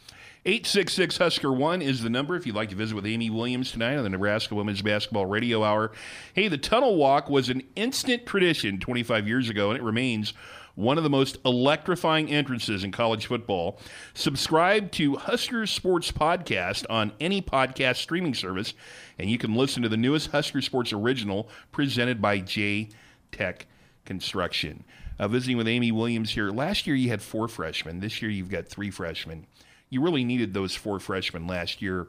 [0.45, 3.97] 866 Husker 1 is the number if you'd like to visit with Amy Williams tonight
[3.97, 5.91] on the Nebraska Women's Basketball Radio Hour.
[6.33, 10.33] Hey, the Tunnel Walk was an instant tradition 25 years ago, and it remains
[10.75, 13.81] one of the most electrifying entrances in college football.
[14.13, 18.73] Subscribe to Husker Sports Podcast on any podcast streaming service,
[19.17, 22.87] and you can listen to the newest Husker Sports original presented by J
[23.33, 23.65] Tech
[24.05, 24.85] Construction.
[25.19, 26.49] Uh, visiting with Amy Williams here.
[26.49, 27.99] Last year you had four freshmen.
[27.99, 29.47] This year you've got three freshmen.
[29.89, 32.07] You really needed those four freshmen last year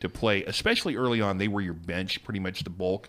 [0.00, 1.38] to play, especially early on.
[1.38, 3.08] They were your bench, pretty much the bulk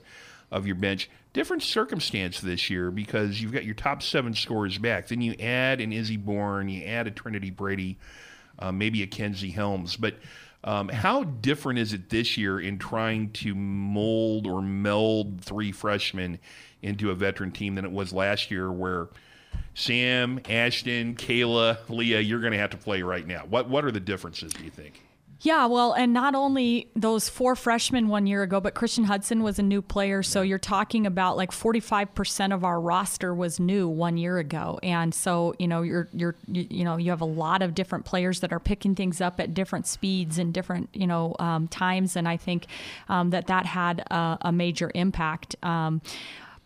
[0.51, 1.09] of your bench.
[1.34, 5.07] Different circumstance this year because you've got your top seven scorers back.
[5.07, 7.97] Then you add an Izzy Bourne, you add a Trinity Brady,
[8.59, 9.95] uh, maybe a Kenzie Helms.
[9.95, 10.16] But
[10.64, 16.38] um, how different is it this year in trying to mold or meld three freshmen
[16.82, 19.07] into a veteran team than it was last year, where
[19.74, 23.45] Sam, Ashton, Kayla, Leah, you're going to have to play right now?
[23.49, 24.54] What what are the differences?
[24.54, 25.02] Do you think?
[25.43, 29.58] Yeah, well, and not only those four freshmen one year ago, but Christian Hudson was
[29.58, 30.22] a new player.
[30.22, 35.16] So you're talking about like 45% of our roster was new one year ago, and
[35.16, 38.41] so you know you're you're you, you know you have a lot of different players
[38.41, 42.28] that are picking things up at different speeds and different you know um, times, and
[42.28, 42.68] I think
[43.10, 45.56] um, that that had a, a major impact.
[45.64, 46.02] Um,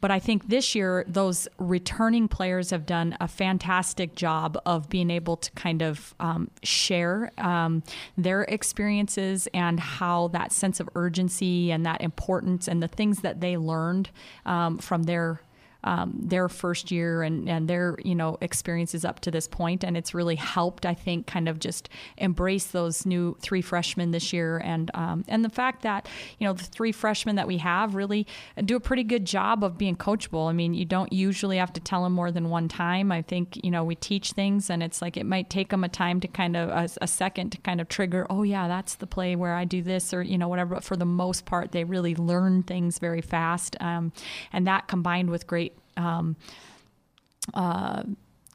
[0.01, 5.09] but I think this year, those returning players have done a fantastic job of being
[5.09, 7.81] able to kind of um, share um,
[8.17, 13.41] their experiences and how that sense of urgency and that importance and the things that
[13.41, 14.09] they learned
[14.45, 15.41] um, from their
[15.85, 19.83] um, their first year and, and their you know experiences up to this point.
[19.83, 24.33] And it's really helped I think kind of just embrace those new three freshmen this
[24.33, 24.57] year.
[24.57, 26.09] And um, and the fact that
[26.39, 28.27] you know the three freshmen that we have really
[28.65, 30.49] do a pretty good job of being coachable.
[30.49, 33.11] I mean you don't usually have to tell them more than one time.
[33.11, 35.89] I think you know we teach things and it's like it might take them a
[35.89, 39.07] time to kind of a, a second to kind of trigger oh yeah that's the
[39.07, 40.75] play where I do this or you know whatever.
[40.75, 43.75] But for the most part they really learn things very fast.
[43.79, 44.11] Um,
[44.51, 46.35] and that combined with great um,
[47.53, 48.03] uh,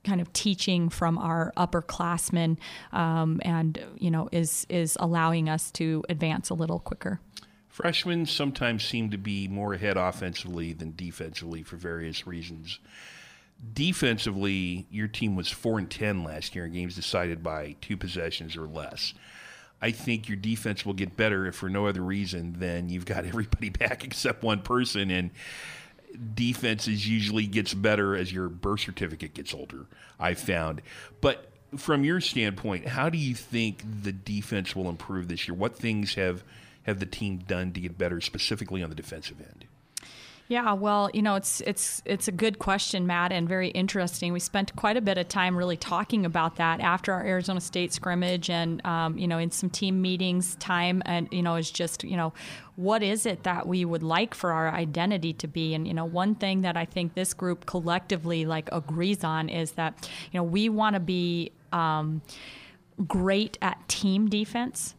[0.05, 2.57] kind of teaching from our upperclassmen,
[2.93, 7.21] um, and you know, is is allowing us to advance a little quicker.
[7.69, 12.79] Freshmen sometimes seem to be more ahead offensively than defensively for various reasons.
[13.73, 18.57] Defensively, your team was four and ten last year in games decided by two possessions
[18.57, 19.15] or less.
[19.83, 23.25] I think your defense will get better if for no other reason than you've got
[23.27, 25.31] everybody back except one person and
[26.35, 29.87] defenses usually gets better as your birth certificate gets older.
[30.19, 30.83] I've found,
[31.21, 35.55] but from your standpoint, how do you think the defense will improve this year?
[35.55, 36.43] What things have
[36.85, 39.67] have the team done to get better, specifically on the defensive end?
[40.51, 44.33] Yeah, well, you know, it's it's it's a good question, Matt, and very interesting.
[44.33, 47.93] We spent quite a bit of time really talking about that after our Arizona State
[47.93, 52.03] scrimmage, and um, you know, in some team meetings, time, and you know, is just
[52.03, 52.33] you know,
[52.75, 55.73] what is it that we would like for our identity to be?
[55.73, 59.71] And you know, one thing that I think this group collectively like agrees on is
[59.73, 62.23] that you know we want to be um,
[63.07, 64.97] great at team defense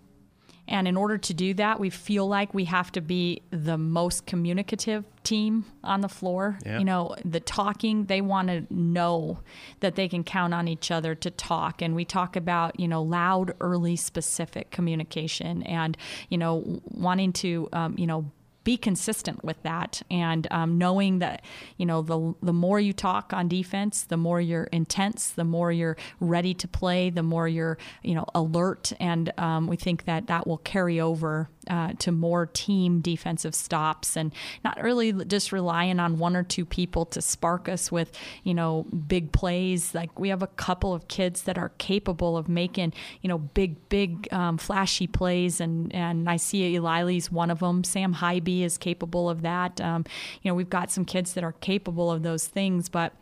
[0.72, 4.26] and in order to do that, we feel like we have to be the most
[4.26, 6.58] communicative team on the floor.
[6.66, 6.80] Yeah.
[6.80, 9.40] You know, the talking, they want to know
[9.82, 11.82] that they can count on each other to talk.
[11.82, 15.98] And we talk about, you know, loud, early, specific communication and,
[16.30, 18.32] you know, wanting to, um, you know,
[18.64, 20.02] be consistent with that.
[20.10, 21.44] And um, knowing that
[21.78, 25.72] you know the the more you talk on defense the more you're intense the more
[25.72, 28.94] you're ready to play the more you're you know alert.
[29.00, 34.18] And um, we think that that will carry over uh, to more team defensive stops
[34.18, 34.34] and
[34.64, 38.12] not really just relying on one or two people to spark us with
[38.44, 39.94] you know big plays.
[39.94, 43.90] Like we have a couple of kids that are capable of making you know big
[43.90, 45.62] big um, flashy plays.
[45.62, 49.80] And and I see Eli's one of them Sam Haiby is capable of that.
[49.82, 50.06] Um,
[50.42, 53.14] you know, we've got some kids that are capable of those things, but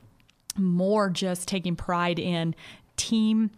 [0.58, 2.56] more just taking pride in
[2.98, 3.52] team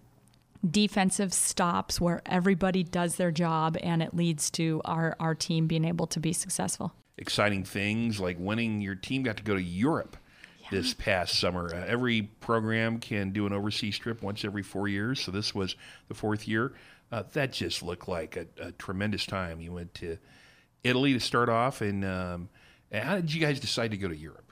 [0.69, 5.85] defensive stops where everybody does their job and it leads to our, our team being
[5.85, 6.93] able to be successful.
[7.17, 10.17] Exciting things like winning your team got to go to Europe
[10.71, 11.69] this past summer.
[11.73, 15.75] Uh, every program can do an overseas trip once every four years, so this was
[16.07, 16.73] the fourth year.
[17.11, 19.59] Uh, that just looked like a, a, tremendous time.
[19.59, 20.17] You went to
[20.83, 22.49] Italy to start off, and um,
[22.91, 24.49] how did you guys decide to go to Europe?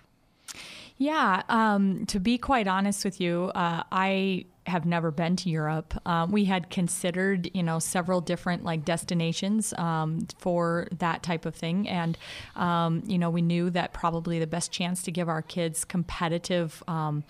[0.97, 5.93] Yeah, um, to be quite honest with you, uh, I have never been to Europe.
[6.05, 11.55] Um, we had considered, you know, several different like destinations um, for that type of
[11.55, 12.17] thing, and
[12.55, 16.83] um, you know, we knew that probably the best chance to give our kids competitive
[16.87, 17.23] um,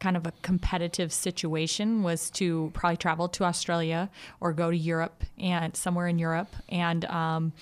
[0.00, 4.08] kind of a competitive situation was to probably travel to Australia
[4.40, 7.52] or go to Europe and somewhere in Europe and um,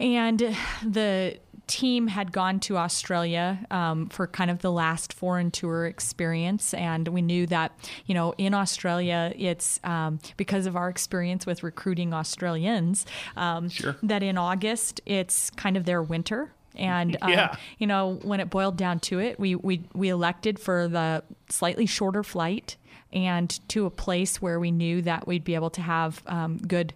[0.00, 5.86] and the team had gone to Australia um, for kind of the last foreign tour
[5.86, 7.72] experience, and we knew that
[8.06, 13.06] you know in Australia it's um, because of our experience with recruiting Australians
[13.36, 13.96] um, Sure.
[14.02, 16.50] that in August it's kind of their winter.
[16.74, 17.56] And um, Yeah.
[17.78, 21.86] you know, when it boiled down to it, we we we elected for the slightly
[21.86, 22.76] shorter flight
[23.12, 26.92] and to a place where we knew that we'd be able to have um, good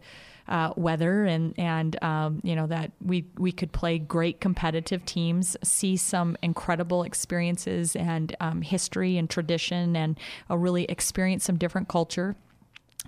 [0.53, 5.57] uh, weather and and um, you know that we we could play great competitive teams,
[5.65, 11.89] see some incredible experiences and um, history and tradition, and uh, really experience some different
[11.89, 12.37] culture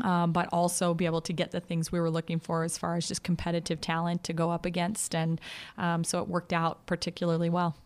[0.00, 2.96] um, but also be able to get the things we were looking for as far
[2.96, 5.14] as just competitive talent to go up against.
[5.14, 5.40] And
[5.78, 7.76] um, so it worked out particularly well.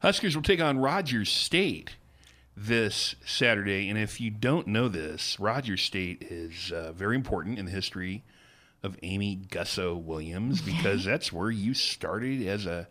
[0.00, 1.96] Huskers will take on Rogers State
[2.56, 3.88] this Saturday.
[3.88, 8.24] And if you don't know this, Rogers State is uh, very important in the history
[8.82, 12.88] of Amy Gusso Williams because that's where you started as a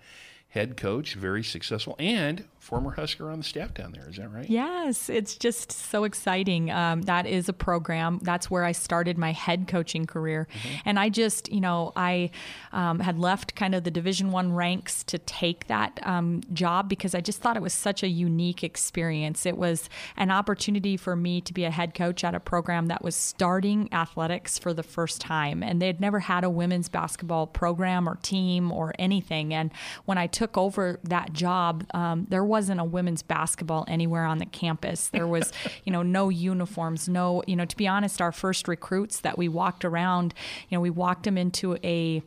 [0.50, 4.10] head coach, very successful, and former Husker on the staff down there.
[4.10, 4.50] Is that right?
[4.50, 6.70] Yes, it's just so exciting.
[6.70, 8.20] Um, that is a program.
[8.24, 10.50] That's where I started my head coaching career,
[10.84, 12.30] and I just, you know, I
[12.74, 17.16] um, had left kind of the Division One ranks to take that um, job because
[17.16, 19.46] I just thought it was such a unique experience.
[19.46, 23.02] It was an opportunity for me to be a head coach at a program that
[23.02, 27.48] was starting athletics for the first time, and they had never had a women's basketball
[27.48, 29.54] program or team or anything.
[29.54, 29.72] And
[30.04, 34.46] when I took over that job, um, there wasn't a women's basketball anywhere on the
[34.48, 35.10] campus.
[35.10, 35.54] There was,
[35.86, 39.48] you know, no uniforms, no, you know, to be honest, our first recruits that we
[39.48, 40.34] walked around,
[40.68, 42.24] you know, we walked them into a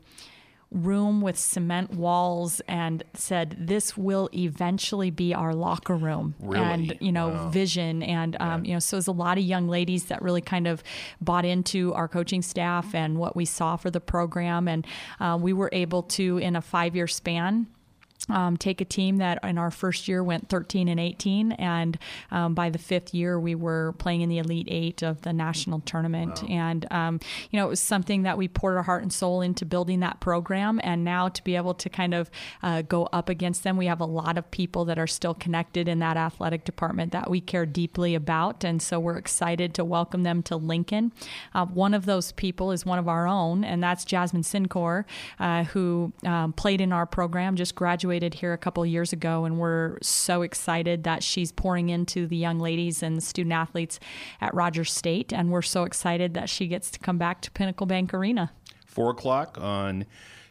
[0.70, 6.36] room with cement walls and said this will eventually be our locker room.
[6.38, 6.64] Really?
[6.64, 8.04] and you know vision.
[8.04, 10.84] And um, you know so there's a lot of young ladies that really kind of
[11.20, 14.68] bought into our coaching staff and what we saw for the program.
[14.68, 14.86] And
[15.18, 17.66] uh, we were able to in a five year span
[18.28, 21.98] um, take a team that in our first year went 13 and 18, and
[22.30, 25.80] um, by the fifth year we were playing in the Elite Eight of the national
[25.80, 26.42] tournament.
[26.48, 29.64] And um, you know it was something that we poured our heart and soul into
[29.64, 32.30] building that program, and now to be able to kind of
[32.62, 35.88] uh, go up against them, we have a lot of people that are still connected
[35.88, 40.22] in that athletic department that we care deeply about, and so we're excited to welcome
[40.22, 41.12] them to Lincoln.
[41.54, 45.04] Uh, one of those people is one of our own, and that's Jasmine Cincore,
[45.38, 49.58] uh, who um, played in our program, just graduated here a couple years ago, and
[49.58, 54.00] we're so excited that she's pouring into the young ladies and student athletes
[54.40, 57.86] at Rogers State, and we're so excited that she gets to come back to Pinnacle
[57.86, 58.52] Bank Arena.
[58.84, 60.04] Four o'clock on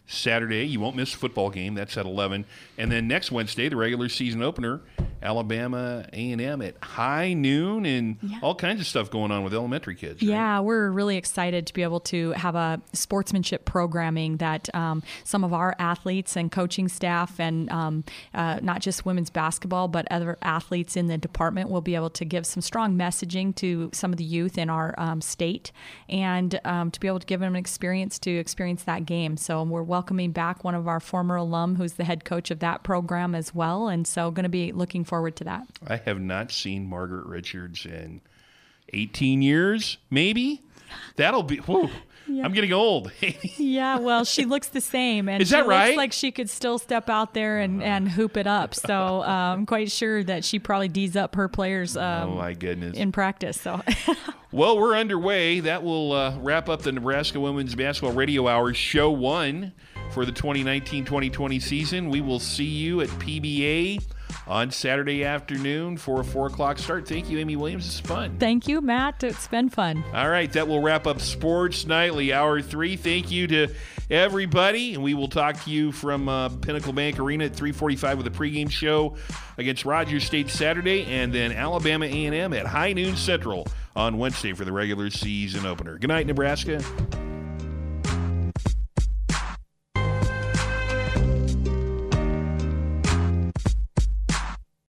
[0.10, 0.66] Saturday.
[0.66, 1.76] You won't miss the football game.
[1.76, 2.46] That's at eleven.
[2.78, 4.82] And then next Wednesday, the regular season opener,
[5.22, 9.54] Alabama A and M at high noon, and all kinds of stuff going on with
[9.54, 10.22] elementary kids.
[10.22, 10.30] right?
[10.30, 15.44] Yeah, we're really excited to be able to have a sportsmanship programming that um, some
[15.44, 18.04] of our athletes and coaching staff, and um,
[18.34, 22.26] uh, not just women's basketball, but other athletes in the department will be able to
[22.26, 25.72] give some strong messaging to some of the youth in our um, state
[26.08, 29.38] and um, to be able to give them an experience to experience that game.
[29.38, 32.84] So we're welcoming back one of our former alum who's the head coach of that
[32.84, 33.90] program as well.
[33.90, 35.68] And so going to be looking forward to that.
[35.86, 38.22] I have not seen Margaret Richards in
[38.94, 40.62] 18 years, maybe.
[41.18, 41.58] That'll be.
[41.58, 41.90] Whoa,
[42.30, 43.12] I'm getting old.
[43.58, 45.88] Yeah, well, she looks the same, and Is that she right?
[45.88, 48.74] looks like she could still step out there and, and hoop it up.
[48.74, 52.54] So uh, I'm quite sure that she probably D's up her players oh um, my
[52.54, 52.98] goodness.
[52.98, 53.60] in practice.
[53.60, 53.82] So
[54.52, 55.60] Well, we're underway.
[55.60, 59.72] That will uh, wrap up the Nebraska Women's Basketball Radio Hour Show 1
[60.12, 62.10] for the 2019 2020 season.
[62.10, 64.02] We will see you at PBA
[64.48, 67.08] on Saturday afternoon for a 4 o'clock start.
[67.08, 67.86] Thank you, Amy Williams.
[67.86, 68.38] It's fun.
[68.40, 69.24] thank you, Matt.
[69.24, 70.04] It's been fun.
[70.14, 72.96] All right, that will wrap up Sports Nightly Hour 3.
[72.96, 73.68] Thank you to
[74.10, 78.28] everybody, and we will talk to you from uh, Pinnacle Bank Arena at 345 with
[78.28, 79.16] a pregame show
[79.58, 84.66] against Rogers State Saturday, and then Alabama A&M at high noon Central on Wednesday for
[84.66, 85.98] the regular season opener.
[85.98, 86.82] Good night, Nebraska.